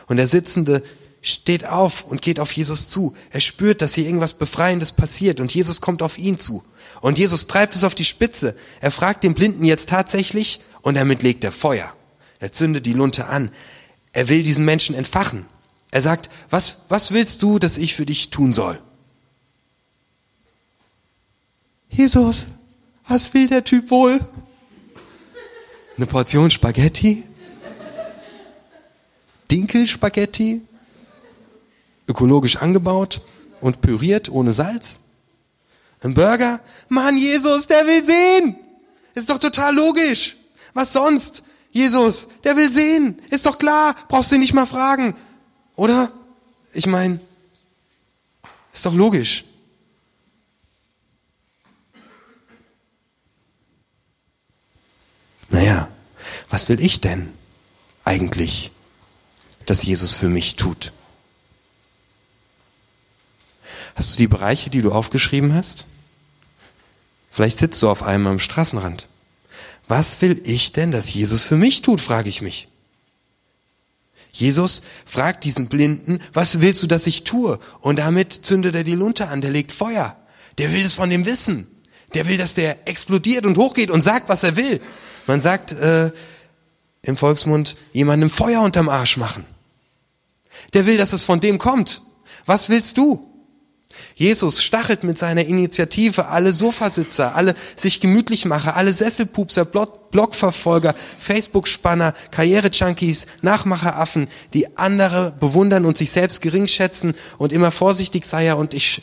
Und 0.06 0.18
der 0.18 0.26
Sitzende 0.26 0.82
steht 1.22 1.64
auf 1.64 2.04
und 2.04 2.20
geht 2.20 2.40
auf 2.40 2.52
Jesus 2.52 2.88
zu. 2.88 3.16
Er 3.30 3.40
spürt, 3.40 3.80
dass 3.80 3.94
hier 3.94 4.04
irgendwas 4.04 4.34
Befreiendes 4.34 4.92
passiert 4.92 5.40
und 5.40 5.54
Jesus 5.54 5.80
kommt 5.80 6.02
auf 6.02 6.18
ihn 6.18 6.38
zu. 6.38 6.62
Und 7.00 7.18
Jesus 7.18 7.46
treibt 7.46 7.74
es 7.74 7.84
auf 7.84 7.94
die 7.94 8.04
Spitze. 8.04 8.54
Er 8.80 8.90
fragt 8.90 9.24
den 9.24 9.34
Blinden 9.34 9.64
jetzt 9.64 9.88
tatsächlich 9.88 10.60
und 10.82 10.96
damit 10.96 11.22
legt 11.22 11.42
er 11.44 11.52
Feuer. 11.52 11.94
Er 12.38 12.52
zündet 12.52 12.84
die 12.84 12.92
Lunte 12.92 13.26
an. 13.26 13.50
Er 14.12 14.28
will 14.28 14.42
diesen 14.42 14.64
Menschen 14.64 14.94
entfachen. 14.94 15.46
Er 15.90 16.00
sagt, 16.00 16.30
was, 16.50 16.82
was 16.88 17.10
willst 17.12 17.42
du, 17.42 17.58
dass 17.58 17.78
ich 17.78 17.94
für 17.94 18.06
dich 18.06 18.30
tun 18.30 18.52
soll? 18.52 18.80
Jesus, 21.88 22.46
was 23.08 23.34
will 23.34 23.48
der 23.48 23.64
Typ 23.64 23.90
wohl? 23.90 24.20
Eine 25.96 26.06
Portion 26.06 26.50
Spaghetti? 26.50 27.24
Dinkelspaghetti? 29.50 30.62
Ökologisch 32.06 32.56
angebaut 32.56 33.20
und 33.60 33.80
püriert 33.80 34.30
ohne 34.30 34.52
Salz? 34.52 35.00
Ein 36.02 36.14
Burger? 36.14 36.60
Mann, 36.88 37.18
Jesus, 37.18 37.66
der 37.66 37.86
will 37.86 38.04
sehen. 38.04 38.56
Ist 39.14 39.28
doch 39.28 39.38
total 39.38 39.74
logisch. 39.74 40.36
Was 40.72 40.92
sonst? 40.92 41.42
Jesus, 41.72 42.28
der 42.44 42.56
will 42.56 42.70
sehen. 42.70 43.20
Ist 43.28 43.44
doch 43.44 43.58
klar. 43.58 43.94
Brauchst 44.08 44.32
du 44.32 44.38
nicht 44.38 44.54
mal 44.54 44.66
fragen. 44.66 45.14
Oder? 45.80 46.12
Ich 46.74 46.86
meine, 46.86 47.18
ist 48.70 48.84
doch 48.84 48.92
logisch. 48.92 49.44
Naja, 55.48 55.88
was 56.50 56.68
will 56.68 56.82
ich 56.82 57.00
denn 57.00 57.32
eigentlich, 58.04 58.72
dass 59.64 59.82
Jesus 59.82 60.12
für 60.12 60.28
mich 60.28 60.56
tut? 60.56 60.92
Hast 63.94 64.12
du 64.12 64.16
die 64.18 64.28
Bereiche, 64.28 64.68
die 64.68 64.82
du 64.82 64.92
aufgeschrieben 64.92 65.54
hast? 65.54 65.86
Vielleicht 67.30 67.56
sitzt 67.56 67.82
du 67.82 67.88
auf 67.88 68.02
einem 68.02 68.26
am 68.26 68.38
Straßenrand. 68.38 69.08
Was 69.88 70.20
will 70.20 70.42
ich 70.44 70.72
denn, 70.72 70.92
dass 70.92 71.14
Jesus 71.14 71.44
für 71.44 71.56
mich 71.56 71.80
tut, 71.80 72.02
frage 72.02 72.28
ich 72.28 72.42
mich. 72.42 72.68
Jesus 74.32 74.82
fragt 75.04 75.44
diesen 75.44 75.68
Blinden, 75.68 76.20
was 76.32 76.60
willst 76.60 76.82
du, 76.82 76.86
dass 76.86 77.06
ich 77.06 77.24
tue? 77.24 77.58
Und 77.80 77.98
damit 77.98 78.32
zündet 78.32 78.74
er 78.74 78.84
die 78.84 78.94
Lunte 78.94 79.28
an, 79.28 79.40
der 79.40 79.50
legt 79.50 79.72
Feuer. 79.72 80.16
Der 80.58 80.72
will 80.72 80.84
es 80.84 80.94
von 80.94 81.10
dem 81.10 81.26
wissen. 81.26 81.66
Der 82.14 82.28
will, 82.28 82.38
dass 82.38 82.54
der 82.54 82.88
explodiert 82.88 83.46
und 83.46 83.56
hochgeht 83.56 83.90
und 83.90 84.02
sagt, 84.02 84.28
was 84.28 84.42
er 84.42 84.56
will. 84.56 84.80
Man 85.26 85.40
sagt 85.40 85.72
äh, 85.72 86.10
im 87.02 87.16
Volksmund, 87.16 87.76
jemandem 87.92 88.30
Feuer 88.30 88.62
unterm 88.62 88.88
Arsch 88.88 89.16
machen. 89.16 89.44
Der 90.74 90.86
will, 90.86 90.96
dass 90.96 91.12
es 91.12 91.24
von 91.24 91.40
dem 91.40 91.58
kommt. 91.58 92.02
Was 92.46 92.68
willst 92.68 92.96
du? 92.96 93.29
Jesus 94.20 94.62
stachelt 94.62 95.02
mit 95.02 95.16
seiner 95.16 95.46
Initiative 95.46 96.26
alle 96.26 96.52
Sofasitzer, 96.52 97.34
alle 97.34 97.54
sich 97.74 98.02
gemütlich 98.02 98.44
macher, 98.44 98.76
alle 98.76 98.92
Sesselpupser, 98.92 99.64
Blogverfolger, 99.64 100.94
Facebook-Spanner, 101.18 102.12
Karriere-Junkies, 102.30 103.26
Nachmacheraffen, 103.40 104.28
die 104.52 104.76
andere 104.76 105.34
bewundern 105.40 105.86
und 105.86 105.96
sich 105.96 106.10
selbst 106.10 106.42
gering 106.42 106.66
schätzen 106.68 107.14
und 107.38 107.50
immer 107.54 107.70
vorsichtig 107.70 108.26
sei 108.26 108.44
er 108.44 108.58
und 108.58 108.74
ich 108.74 109.00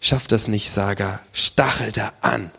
schaff 0.00 0.26
das 0.26 0.48
nicht, 0.48 0.70
Saga, 0.70 1.20
stachelt 1.34 1.98
er 1.98 2.14
an. 2.22 2.50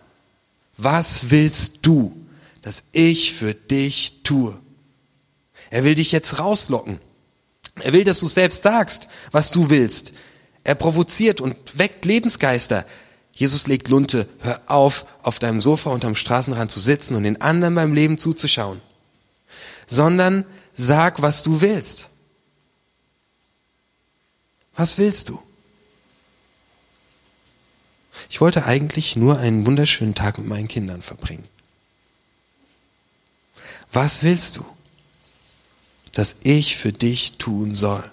Was 0.77 1.31
willst 1.31 1.79
du, 1.81 2.15
dass 2.61 2.83
ich 2.91 3.33
für 3.33 3.55
dich 3.55 4.21
tue? 4.21 4.55
Er 5.71 5.83
will 5.83 5.95
dich 5.95 6.11
jetzt 6.11 6.37
rauslocken. 6.37 6.99
Er 7.81 7.91
will, 7.91 8.03
dass 8.03 8.19
du 8.19 8.27
selbst 8.27 8.61
sagst, 8.61 9.07
was 9.31 9.49
du 9.49 9.71
willst. 9.71 10.13
Er 10.63 10.75
provoziert 10.75 11.41
und 11.41 11.55
weckt 11.77 12.05
Lebensgeister. 12.05 12.85
Jesus 13.33 13.67
legt 13.67 13.87
Lunte, 13.87 14.27
hör 14.41 14.61
auf, 14.67 15.05
auf 15.23 15.39
deinem 15.39 15.61
Sofa 15.61 15.91
unterm 15.91 16.15
Straßenrand 16.15 16.69
zu 16.69 16.79
sitzen 16.79 17.15
und 17.15 17.23
den 17.23 17.41
anderen 17.41 17.75
beim 17.75 17.93
Leben 17.93 18.17
zuzuschauen, 18.17 18.81
sondern 19.87 20.45
sag, 20.75 21.21
was 21.21 21.43
du 21.43 21.61
willst. 21.61 22.09
Was 24.75 24.97
willst 24.97 25.29
du? 25.29 25.41
Ich 28.29 28.41
wollte 28.41 28.65
eigentlich 28.65 29.15
nur 29.15 29.39
einen 29.39 29.65
wunderschönen 29.65 30.15
Tag 30.15 30.37
mit 30.37 30.47
meinen 30.47 30.67
Kindern 30.67 31.01
verbringen. 31.01 31.47
Was 33.91 34.23
willst 34.23 34.57
du, 34.57 34.65
dass 36.13 36.37
ich 36.43 36.77
für 36.77 36.91
dich 36.91 37.37
tun 37.37 37.73
soll? 37.73 38.03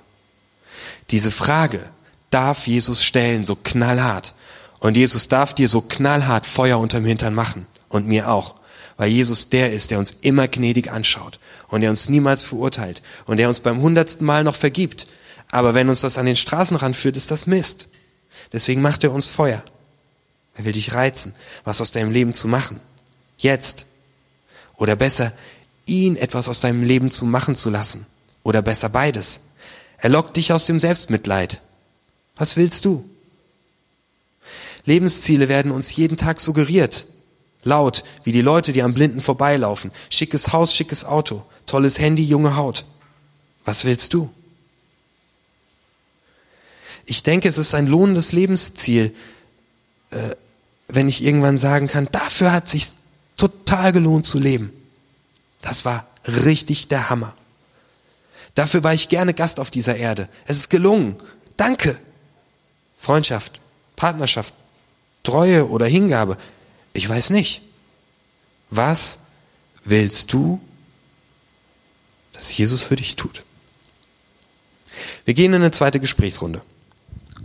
Diese 1.11 1.31
Frage 1.31 1.91
darf 2.37 2.67
Jesus 2.67 3.03
stellen, 3.03 3.45
so 3.45 3.57
knallhart. 3.57 4.35
Und 4.79 4.95
Jesus 4.95 5.27
darf 5.29 5.55
dir 5.55 5.69
so 5.69 5.81
knallhart 5.81 6.47
Feuer 6.47 6.79
unterm 6.79 7.07
Hintern 7.07 7.33
machen. 7.33 7.67
Und 7.89 8.07
mir 8.07 8.31
auch. 8.31 8.57
Weil 8.99 9.09
Jesus 9.09 9.49
der 9.49 9.73
ist, 9.73 9.91
der 9.91 9.99
uns 9.99 10.11
immer 10.21 10.47
gnädig 10.47 10.93
anschaut. 10.93 11.41
Und 11.69 11.81
der 11.81 11.89
uns 11.89 12.11
niemals 12.11 12.43
verurteilt. 12.43 13.01
Und 13.25 13.39
der 13.39 13.49
uns 13.49 13.61
beim 13.61 13.81
hundertsten 13.81 14.27
Mal 14.27 14.45
noch 14.45 14.55
vergibt. 14.55 15.07
Aber 15.51 15.73
wenn 15.73 15.89
uns 15.89 16.03
das 16.03 16.19
an 16.19 16.27
den 16.27 16.37
Straßenrand 16.37 16.95
führt, 16.95 17.17
ist 17.17 17.31
das 17.31 17.47
Mist. 17.47 17.89
Deswegen 18.53 18.83
macht 18.83 19.03
er 19.03 19.13
uns 19.13 19.29
Feuer. 19.29 19.63
Er 20.57 20.67
will 20.67 20.73
dich 20.73 20.93
reizen, 20.93 21.35
was 21.65 21.81
aus 21.81 21.93
deinem 21.93 22.13
Leben 22.13 22.35
zu 22.35 22.49
machen. 22.49 22.81
Jetzt. 23.39 23.87
Oder 24.77 24.95
besser, 24.95 25.33
ihn 25.87 26.17
etwas 26.17 26.49
aus 26.49 26.61
deinem 26.61 26.83
Leben 26.83 27.11
zu 27.11 27.25
machen 27.25 27.55
zu 27.55 27.71
lassen. 27.71 28.05
Oder 28.43 28.61
besser 28.61 28.91
beides. 28.91 29.41
Er 29.97 30.11
lockt 30.11 30.37
dich 30.37 30.53
aus 30.53 30.67
dem 30.67 30.79
Selbstmitleid. 30.79 31.63
Was 32.37 32.57
willst 32.57 32.85
du? 32.85 33.09
Lebensziele 34.85 35.49
werden 35.49 35.73
uns 35.73 35.97
jeden 35.97 36.17
Tag 36.17 36.41
suggeriert. 36.41 37.07
Laut, 37.65 38.05
wie 38.23 38.33
die 38.33 38.43
Leute, 38.43 38.73
die 38.73 38.83
am 38.83 38.95
Blinden 38.95 39.21
vorbeilaufen. 39.21 39.91
Schickes 40.09 40.53
Haus, 40.53 40.75
schickes 40.75 41.05
Auto. 41.05 41.45
Tolles 41.67 41.99
Handy, 41.99 42.23
junge 42.23 42.57
Haut. 42.57 42.85
Was 43.65 43.85
willst 43.85 44.15
du? 44.15 44.31
Ich 47.07 47.25
denke, 47.25 47.49
es 47.49 47.59
ist 47.59 47.75
ein 47.75 47.89
lohnendes 47.89 48.33
Lebensziel, 48.33 49.15
äh, 50.11 50.31
wenn 50.89 51.09
ich 51.09 51.23
irgendwann 51.23 51.59
sagen 51.59 51.89
kann, 51.89 52.09
dafür 52.13 52.53
hat 52.53 52.69
sich 52.69 52.87
total 53.37 53.93
gelohnt 53.93 54.27
zu 54.27 54.39
leben. 54.39 54.73
Das 55.63 55.85
war 55.85 56.07
richtig 56.27 56.89
der 56.89 57.11
Hammer. 57.11 57.35
Dafür 58.55 58.85
war 58.85 58.95
ich 58.95 59.09
gerne 59.09 59.35
Gast 59.35 59.59
auf 59.59 59.71
dieser 59.71 59.97
Erde. 59.97 60.29
Es 60.47 60.59
ist 60.59 60.71
gelungen. 60.71 61.17
Danke. 61.57 61.99
Freundschaft, 62.97 63.61
Partnerschaft, 63.97 64.55
Treue 65.23 65.69
oder 65.69 65.87
Hingabe. 65.87 66.37
Ich 66.93 67.09
weiß 67.09 67.31
nicht. 67.31 67.63
Was 68.71 69.21
willst 69.85 70.33
du, 70.33 70.61
dass 72.33 72.57
Jesus 72.57 72.83
für 72.83 72.97
dich 72.97 73.17
tut? 73.17 73.43
Wir 75.25 75.35
gehen 75.35 75.53
in 75.53 75.63
eine 75.63 75.71
zweite 75.71 76.01
Gesprächsrunde. 76.01 76.61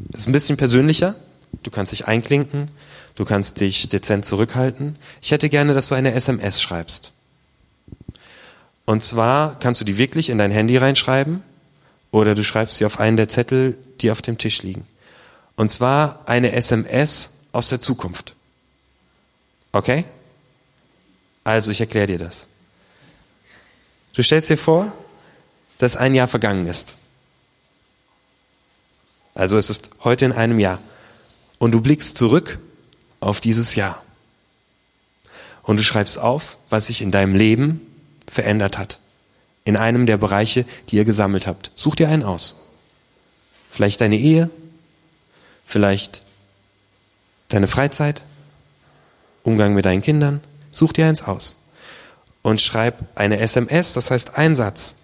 Das 0.10 0.22
ist 0.22 0.28
ein 0.28 0.34
bisschen 0.34 0.58
persönlicher. 0.58 1.16
Du 1.64 1.72
kannst 1.72 1.92
dich 1.92 2.08
einklinken. 2.08 2.70
Du 3.16 3.26
kannst 3.26 3.60
dich 3.60 3.90
dezent 3.90 4.26
zurückhalten. 4.26 4.98
Ich 5.22 5.32
hätte 5.32 5.50
gerne, 5.50 5.74
dass 5.74 5.90
du 5.90 5.96
eine 5.96 6.14
SMS 6.14 6.62
schreibst. 6.62 7.14
Und 8.86 9.04
zwar 9.04 9.60
kannst 9.60 9.82
du 9.82 9.86
die 9.86 9.98
wirklich 9.98 10.30
in 10.30 10.38
dein 10.38 10.52
Handy 10.52 10.78
reinschreiben 10.78 11.44
oder 12.12 12.36
du 12.36 12.44
schreibst 12.44 12.78
sie 12.78 12.86
auf 12.86 13.00
einen 13.00 13.18
der 13.18 13.30
Zettel, 13.30 13.78
die 14.02 14.12
auf 14.12 14.22
dem 14.22 14.38
Tisch 14.38 14.64
liegen. 14.64 14.86
Und 15.62 15.70
zwar 15.70 16.24
eine 16.26 16.54
SMS 16.54 17.34
aus 17.52 17.70
der 17.70 17.80
Zukunft. 17.80 18.36
Okay? 19.72 20.06
Also, 21.44 21.70
ich 21.70 21.80
erkläre 21.80 22.08
dir 22.08 22.18
das. 22.18 22.48
Du 24.14 24.24
stellst 24.24 24.50
dir 24.50 24.58
vor, 24.58 24.92
dass 25.78 25.98
ein 25.98 26.16
Jahr 26.16 26.28
vergangen 26.28 26.66
ist. 26.66 26.96
Also 29.36 29.56
es 29.60 29.70
ist 29.70 29.92
heute 30.04 30.26
in 30.26 30.32
einem 30.32 30.58
Jahr. 30.58 30.80
Und 31.60 31.74
du 31.74 31.82
blickst 31.82 32.18
zurück 32.18 32.58
auf 33.20 33.40
dieses 33.40 33.76
Jahr. 33.76 34.02
Und 35.62 35.78
du 35.78 35.84
schreibst 35.84 36.18
auf, 36.18 36.58
was 36.72 36.88
sich 36.88 37.04
in 37.04 37.12
deinem 37.12 37.36
Leben 37.36 37.82
verändert 38.26 38.80
hat. 38.80 39.00
In 39.64 39.78
einem 39.78 40.08
der 40.08 40.18
Bereiche, 40.18 40.66
die 40.90 40.96
ihr 40.96 41.06
gesammelt 41.06 41.46
habt. 41.46 41.70
Such 41.76 41.98
dir 41.98 42.10
einen 42.10 42.24
aus. 42.24 42.56
Vielleicht 43.70 44.02
deine 44.02 44.18
Ehe, 44.18 44.50
vielleicht 45.72 46.24
deine 47.50 47.68
Freizeit, 47.68 48.24
Umgang 49.44 49.74
mit 49.74 49.86
deinen 49.86 50.02
Kindern. 50.02 50.42
Such 50.72 50.94
dir 50.94 51.08
eins 51.08 51.24
aus. 51.24 51.58
Und 52.42 52.62
schreib 52.62 53.00
eine 53.16 53.40
SMS, 53.40 53.94
das 53.94 54.12
heißt 54.12 54.38
ein 54.38 54.56
Satz, 54.56 54.96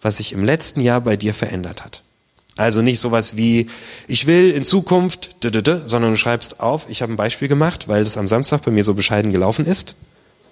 was 0.00 0.16
sich 0.18 0.32
im 0.32 0.44
letzten 0.44 0.80
Jahr 0.80 1.00
bei 1.00 1.16
dir 1.16 1.34
verändert 1.34 1.84
hat. 1.84 2.02
Also 2.56 2.82
nicht 2.82 3.00
sowas 3.00 3.36
wie, 3.36 3.68
ich 4.08 4.26
will 4.26 4.50
in 4.50 4.64
Zukunft, 4.64 5.36
sondern 5.42 6.10
du 6.10 6.16
schreibst 6.16 6.60
auf, 6.60 6.86
ich 6.88 7.00
habe 7.00 7.12
ein 7.12 7.16
Beispiel 7.16 7.48
gemacht, 7.48 7.88
weil 7.88 8.04
das 8.04 8.18
am 8.18 8.28
Samstag 8.28 8.62
bei 8.62 8.70
mir 8.70 8.84
so 8.84 8.94
bescheiden 8.94 9.32
gelaufen 9.32 9.64
ist, 9.64 9.96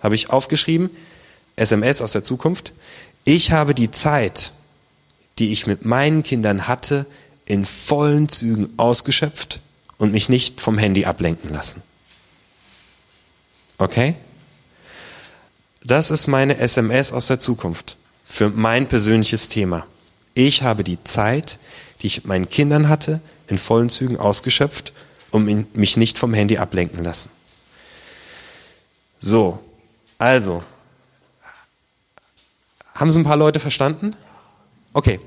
habe 0.03 0.15
ich 0.15 0.31
aufgeschrieben, 0.31 0.91
SMS 1.57 2.01
aus 2.01 2.13
der 2.13 2.25
Zukunft, 2.25 2.73
ich 3.25 3.53
habe 3.53 3.75
die 3.75 3.91
Zeit, 3.91 4.53
die 5.39 5.53
ich 5.53 5.67
mit 5.67 5.85
meinen 5.85 6.23
Kindern 6.23 6.69
hatte, 6.69 7.05
in 7.51 7.67
vollen 7.67 8.29
Zügen 8.29 8.71
ausgeschöpft 8.77 9.59
und 9.99 10.13
mich 10.13 10.29
nicht 10.29 10.61
vom 10.61 10.79
Handy 10.79 11.05
ablenken 11.05 11.53
lassen. 11.53 11.83
Okay? 13.79 14.15
Das 15.83 16.13
ist 16.13 16.29
meine 16.29 16.59
SMS 16.59 17.13
aus 17.13 17.27
der 17.27 17.41
Zukunft 17.41 17.97
für 18.25 18.51
mein 18.51 18.87
persönliches 18.87 19.49
Thema. 19.49 19.85
Ich 20.35 20.63
habe 20.63 20.85
die 20.85 21.03
Zeit, 21.03 21.59
die 22.01 22.07
ich 22.07 22.19
mit 22.19 22.27
meinen 22.27 22.49
Kindern 22.49 22.89
hatte, 22.89 23.21
in 23.49 23.59
vollen 23.59 23.91
Zügen 23.91 24.17
ausgeschöpft 24.17 24.93
und 25.33 25.75
mich 25.75 25.97
nicht 25.97 26.19
vom 26.19 26.33
Handy 26.33 26.57
ablenken 26.59 27.03
lassen. 27.03 27.31
So, 29.19 29.59
also, 30.19 30.63
haben 32.95 33.11
Sie 33.11 33.19
ein 33.19 33.25
paar 33.25 33.37
Leute 33.37 33.59
verstanden? 33.59 34.15
Okay. 34.93 35.19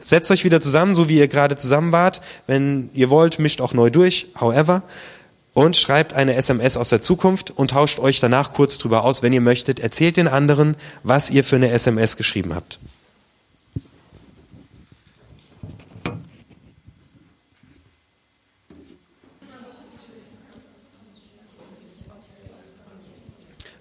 Setzt 0.00 0.30
euch 0.30 0.44
wieder 0.44 0.60
zusammen, 0.60 0.94
so 0.94 1.08
wie 1.08 1.18
ihr 1.18 1.28
gerade 1.28 1.56
zusammen 1.56 1.92
wart. 1.92 2.20
Wenn 2.46 2.90
ihr 2.92 3.08
wollt, 3.08 3.38
mischt 3.38 3.60
auch 3.60 3.72
neu 3.72 3.90
durch, 3.90 4.26
however. 4.38 4.82
Und 5.54 5.76
schreibt 5.76 6.12
eine 6.12 6.34
SMS 6.34 6.76
aus 6.76 6.90
der 6.90 7.00
Zukunft 7.00 7.50
und 7.50 7.70
tauscht 7.70 7.98
euch 7.98 8.20
danach 8.20 8.52
kurz 8.52 8.76
drüber 8.76 9.04
aus, 9.04 9.22
wenn 9.22 9.32
ihr 9.32 9.40
möchtet. 9.40 9.80
Erzählt 9.80 10.18
den 10.18 10.28
anderen, 10.28 10.76
was 11.02 11.30
ihr 11.30 11.44
für 11.44 11.56
eine 11.56 11.70
SMS 11.70 12.18
geschrieben 12.18 12.54
habt. 12.54 12.78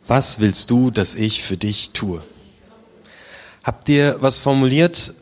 Was 0.08 0.40
willst 0.40 0.70
du, 0.70 0.92
dass 0.92 1.16
ich 1.16 1.44
für 1.44 1.58
dich 1.58 1.92
tue? 1.92 2.24
Habt 3.64 3.90
ihr 3.90 4.18
was 4.20 4.38
formuliert? 4.38 5.16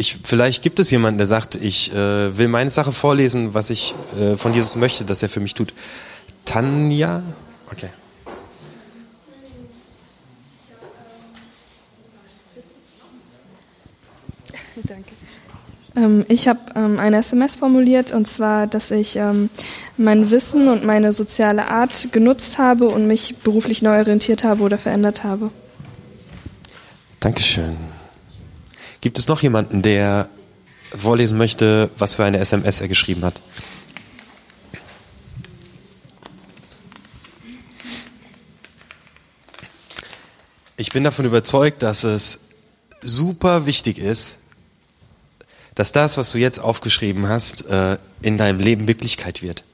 Ich, 0.00 0.16
vielleicht 0.24 0.62
gibt 0.62 0.80
es 0.80 0.90
jemanden, 0.90 1.18
der 1.18 1.26
sagt, 1.26 1.56
ich 1.56 1.92
äh, 1.92 2.38
will 2.38 2.48
meine 2.48 2.70
Sache 2.70 2.90
vorlesen, 2.90 3.52
was 3.52 3.68
ich 3.68 3.94
äh, 4.18 4.34
von 4.34 4.54
Jesus 4.54 4.74
möchte, 4.74 5.04
dass 5.04 5.22
er 5.22 5.28
für 5.28 5.40
mich 5.40 5.52
tut. 5.52 5.74
Tanja? 6.46 7.22
Okay. 7.70 7.90
Danke. 14.84 15.10
Ähm, 15.96 16.24
ich 16.28 16.48
habe 16.48 16.60
ähm, 16.74 16.98
eine 16.98 17.18
SMS 17.18 17.56
formuliert 17.56 18.10
und 18.12 18.26
zwar, 18.26 18.66
dass 18.66 18.90
ich 18.90 19.16
ähm, 19.16 19.50
mein 19.98 20.30
Wissen 20.30 20.68
und 20.68 20.82
meine 20.82 21.12
soziale 21.12 21.68
Art 21.68 22.10
genutzt 22.10 22.56
habe 22.56 22.88
und 22.88 23.06
mich 23.06 23.36
beruflich 23.44 23.82
neu 23.82 23.98
orientiert 23.98 24.44
habe 24.44 24.62
oder 24.62 24.78
verändert 24.78 25.24
habe. 25.24 25.50
Dankeschön. 27.20 27.99
Gibt 29.00 29.18
es 29.18 29.28
noch 29.28 29.42
jemanden, 29.42 29.80
der 29.80 30.28
vorlesen 30.94 31.38
möchte, 31.38 31.90
was 31.96 32.16
für 32.16 32.24
eine 32.24 32.38
SMS 32.38 32.80
er 32.80 32.88
geschrieben 32.88 33.24
hat? 33.24 33.40
Ich 40.76 40.92
bin 40.92 41.04
davon 41.04 41.24
überzeugt, 41.24 41.82
dass 41.82 42.04
es 42.04 42.48
super 43.00 43.66
wichtig 43.66 43.98
ist, 43.98 44.40
dass 45.74 45.92
das, 45.92 46.18
was 46.18 46.32
du 46.32 46.38
jetzt 46.38 46.58
aufgeschrieben 46.58 47.28
hast, 47.28 47.66
äh, 47.70 47.96
in 48.20 48.36
deinem 48.36 48.58
Leben 48.58 48.86
Wirklichkeit 48.86 49.40
wird. 49.40 49.64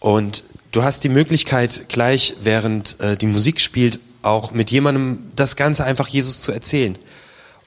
Und 0.00 0.44
du 0.70 0.82
hast 0.84 1.04
die 1.04 1.10
Möglichkeit, 1.10 1.88
gleich 1.88 2.34
während 2.42 2.98
äh, 3.00 3.16
die 3.16 3.26
Musik 3.26 3.60
spielt, 3.60 4.00
auch 4.22 4.52
mit 4.52 4.70
jemandem 4.70 5.32
das 5.36 5.56
Ganze 5.56 5.84
einfach 5.84 6.08
Jesus 6.08 6.42
zu 6.42 6.52
erzählen 6.52 6.96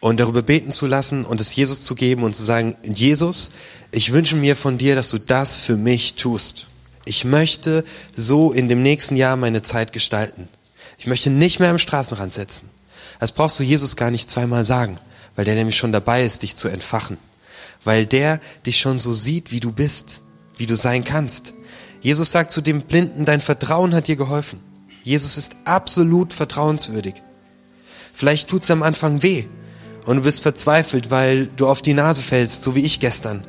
und 0.06 0.20
darüber 0.20 0.44
beten 0.44 0.72
zu 0.72 0.86
lassen 0.86 1.26
und 1.26 1.42
es 1.42 1.56
Jesus 1.56 1.84
zu 1.84 1.96
geben 1.96 2.22
und 2.22 2.36
zu 2.36 2.44
sagen, 2.44 2.76
Jesus, 2.84 3.50
ich 3.90 4.14
wünsche 4.14 4.36
mir 4.36 4.56
von 4.56 4.78
dir, 4.78 4.94
dass 4.94 5.10
du 5.10 5.18
das 5.18 5.58
für 5.58 5.78
mich 5.78 6.14
tust. 6.14 6.68
Ich 7.06 7.26
möchte 7.26 7.84
so 8.16 8.52
in 8.52 8.70
dem 8.70 8.84
nächsten 8.84 9.16
Jahr 9.16 9.36
meine 9.36 9.64
Zeit 9.64 9.94
gestalten. 9.94 10.48
Ich 11.00 11.08
möchte 11.08 11.32
nicht 11.32 11.60
mehr 11.60 11.72
am 11.72 11.80
Straßenrand 11.80 12.32
sitzen. 12.32 12.70
Das 13.20 13.32
brauchst 13.32 13.60
du 13.60 13.64
Jesus 13.64 13.96
gar 13.96 14.12
nicht 14.12 14.30
zweimal 14.30 14.64
sagen, 14.64 15.00
weil 15.36 15.46
der 15.46 15.56
nämlich 15.56 15.76
schon 15.76 15.92
dabei 15.92 16.24
ist, 16.24 16.44
dich 16.44 16.56
zu 16.56 16.68
entfachen. 16.68 17.18
Weil 17.84 18.06
der 18.06 18.40
dich 18.64 18.80
schon 18.80 19.00
so 19.00 19.12
sieht, 19.12 19.52
wie 19.52 19.60
du 19.60 19.72
bist, 19.72 20.22
wie 20.56 20.68
du 20.68 20.76
sein 20.76 21.04
kannst. 21.04 21.56
Jesus 22.02 22.32
sagt 22.32 22.52
zu 22.52 22.62
dem 22.62 22.82
Blinden, 22.84 23.26
dein 23.26 23.42
Vertrauen 23.42 23.96
hat 23.96 24.08
dir 24.08 24.18
geholfen. 24.18 24.60
Jesus 25.04 25.40
ist 25.40 25.56
absolut 25.66 26.32
vertrauenswürdig. 26.32 27.16
Vielleicht 28.14 28.50
tut's 28.50 28.70
am 28.70 28.84
Anfang 28.84 29.24
weh 29.24 29.46
und 30.06 30.18
du 30.18 30.24
bist 30.24 30.42
verzweifelt, 30.42 31.12
weil 31.12 31.48
du 31.58 31.68
auf 31.68 31.82
die 31.82 31.94
Nase 31.94 32.22
fällst, 32.22 32.64
so 32.64 32.76
wie 32.76 32.86
ich 32.86 33.00
gestern. 33.00 33.44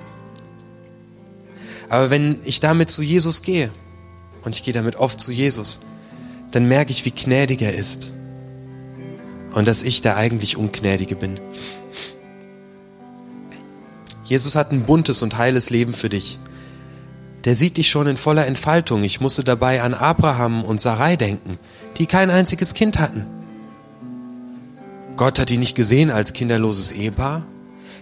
Aber 1.89 2.11
wenn 2.11 2.39
ich 2.45 2.61
damit 2.61 2.91
zu 2.91 3.03
Jesus 3.03 3.43
gehe, 3.43 3.71
und 4.47 4.55
ich 4.55 4.63
gehe 4.63 4.73
damit 4.73 4.97
oft 4.97 5.21
zu 5.21 5.33
Jesus, 5.33 5.81
dann 6.53 6.67
merke 6.67 6.93
ich, 6.93 7.05
wie 7.05 7.11
gnädig 7.11 7.63
er 7.63 7.75
ist. 7.75 8.13
Und 9.53 9.67
dass 9.67 9.83
ich 9.83 10.03
der 10.03 10.17
eigentlich 10.17 10.57
Ungnädige 10.57 11.17
bin. 11.17 11.41
Jesus 14.25 14.55
hat 14.55 14.71
ein 14.71 14.85
buntes 14.85 15.23
und 15.23 15.37
heiles 15.37 15.71
Leben 15.71 15.93
für 15.93 16.09
dich. 16.09 16.39
Der 17.45 17.57
sieht 17.57 17.77
dich 17.77 17.89
schon 17.89 18.07
in 18.07 18.17
voller 18.17 18.47
Entfaltung. 18.47 19.03
Ich 19.03 19.21
musste 19.21 19.43
dabei 19.43 19.83
an 19.83 19.95
Abraham 19.95 20.65
und 20.65 20.81
Sarai 20.81 21.17
denken, 21.17 21.59
die 21.97 22.07
kein 22.07 22.31
einziges 22.31 22.75
Kind 22.75 23.01
hatten. 23.01 23.27
Gott 25.17 25.39
hat 25.39 25.49
die 25.49 25.59
nicht 25.59 25.75
gesehen 25.75 26.11
als 26.11 26.33
kinderloses 26.33 26.93
Ehepaar. 26.93 27.43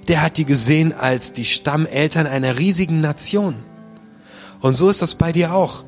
Der 0.09 0.23
hat 0.23 0.37
die 0.37 0.45
gesehen 0.45 0.93
als 0.93 1.33
die 1.33 1.45
Stammeltern 1.45 2.27
einer 2.27 2.59
riesigen 2.59 3.01
Nation. 3.01 3.55
Und 4.61 4.75
so 4.75 4.89
ist 4.89 5.03
das 5.03 5.15
bei 5.15 5.33
dir 5.33 5.55
auch. 5.55 5.85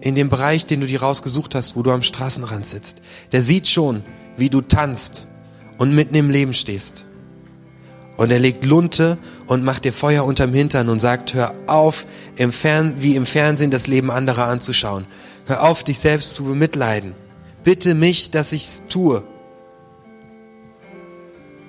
In 0.00 0.14
dem 0.14 0.28
Bereich, 0.30 0.66
den 0.66 0.80
du 0.80 0.86
dir 0.86 1.02
rausgesucht 1.02 1.54
hast, 1.54 1.76
wo 1.76 1.82
du 1.82 1.90
am 1.90 2.02
Straßenrand 2.02 2.64
sitzt. 2.64 3.02
Der 3.32 3.42
sieht 3.42 3.68
schon, 3.68 4.02
wie 4.36 4.48
du 4.48 4.62
tanzt 4.62 5.26
und 5.76 5.94
mitten 5.94 6.14
im 6.14 6.30
Leben 6.30 6.52
stehst. 6.52 7.04
Und 8.16 8.30
er 8.30 8.38
legt 8.38 8.64
Lunte 8.64 9.18
und 9.46 9.64
macht 9.64 9.84
dir 9.84 9.92
Feuer 9.92 10.24
unterm 10.24 10.52
Hintern 10.52 10.88
und 10.88 11.00
sagt, 11.00 11.34
hör 11.34 11.54
auf, 11.66 12.06
im 12.36 12.52
Fern 12.52 12.94
wie 13.00 13.16
im 13.16 13.26
Fernsehen 13.26 13.70
das 13.70 13.86
Leben 13.86 14.10
anderer 14.10 14.46
anzuschauen. 14.46 15.06
Hör 15.46 15.62
auf, 15.64 15.82
dich 15.82 15.98
selbst 15.98 16.34
zu 16.34 16.44
bemitleiden. 16.44 17.14
Bitte 17.64 17.94
mich, 17.94 18.30
dass 18.30 18.52
ich's 18.52 18.82
tue. 18.88 19.24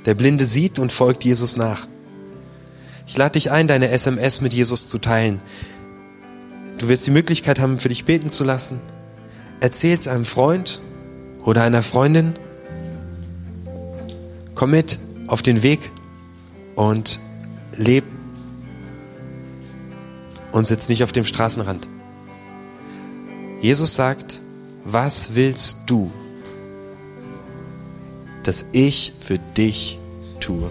Der 0.05 0.15
Blinde 0.15 0.45
sieht 0.45 0.79
und 0.79 0.91
folgt 0.91 1.23
Jesus 1.23 1.57
nach. 1.57 1.87
Ich 3.07 3.17
lade 3.17 3.33
dich 3.33 3.51
ein, 3.51 3.67
deine 3.67 3.89
SMS 3.89 4.41
mit 4.41 4.53
Jesus 4.53 4.87
zu 4.87 4.97
teilen. 4.97 5.41
Du 6.77 6.89
wirst 6.89 7.05
die 7.05 7.11
Möglichkeit 7.11 7.59
haben, 7.59 7.77
für 7.77 7.89
dich 7.89 8.05
beten 8.05 8.29
zu 8.29 8.43
lassen. 8.43 8.79
Erzähl 9.59 9.97
es 9.97 10.07
einem 10.07 10.25
Freund 10.25 10.81
oder 11.43 11.63
einer 11.63 11.83
Freundin. 11.83 12.33
Komm 14.55 14.71
mit 14.71 14.97
auf 15.27 15.41
den 15.41 15.61
Weg 15.61 15.91
und 16.75 17.19
leb 17.77 18.03
und 20.51 20.67
sitz 20.67 20.89
nicht 20.89 21.03
auf 21.03 21.11
dem 21.11 21.25
Straßenrand. 21.25 21.87
Jesus 23.61 23.95
sagt, 23.95 24.41
was 24.83 25.35
willst 25.35 25.81
du, 25.85 26.11
dass 28.43 28.65
ich 28.71 29.13
für 29.19 29.37
dich 29.37 29.99
tue? 30.39 30.69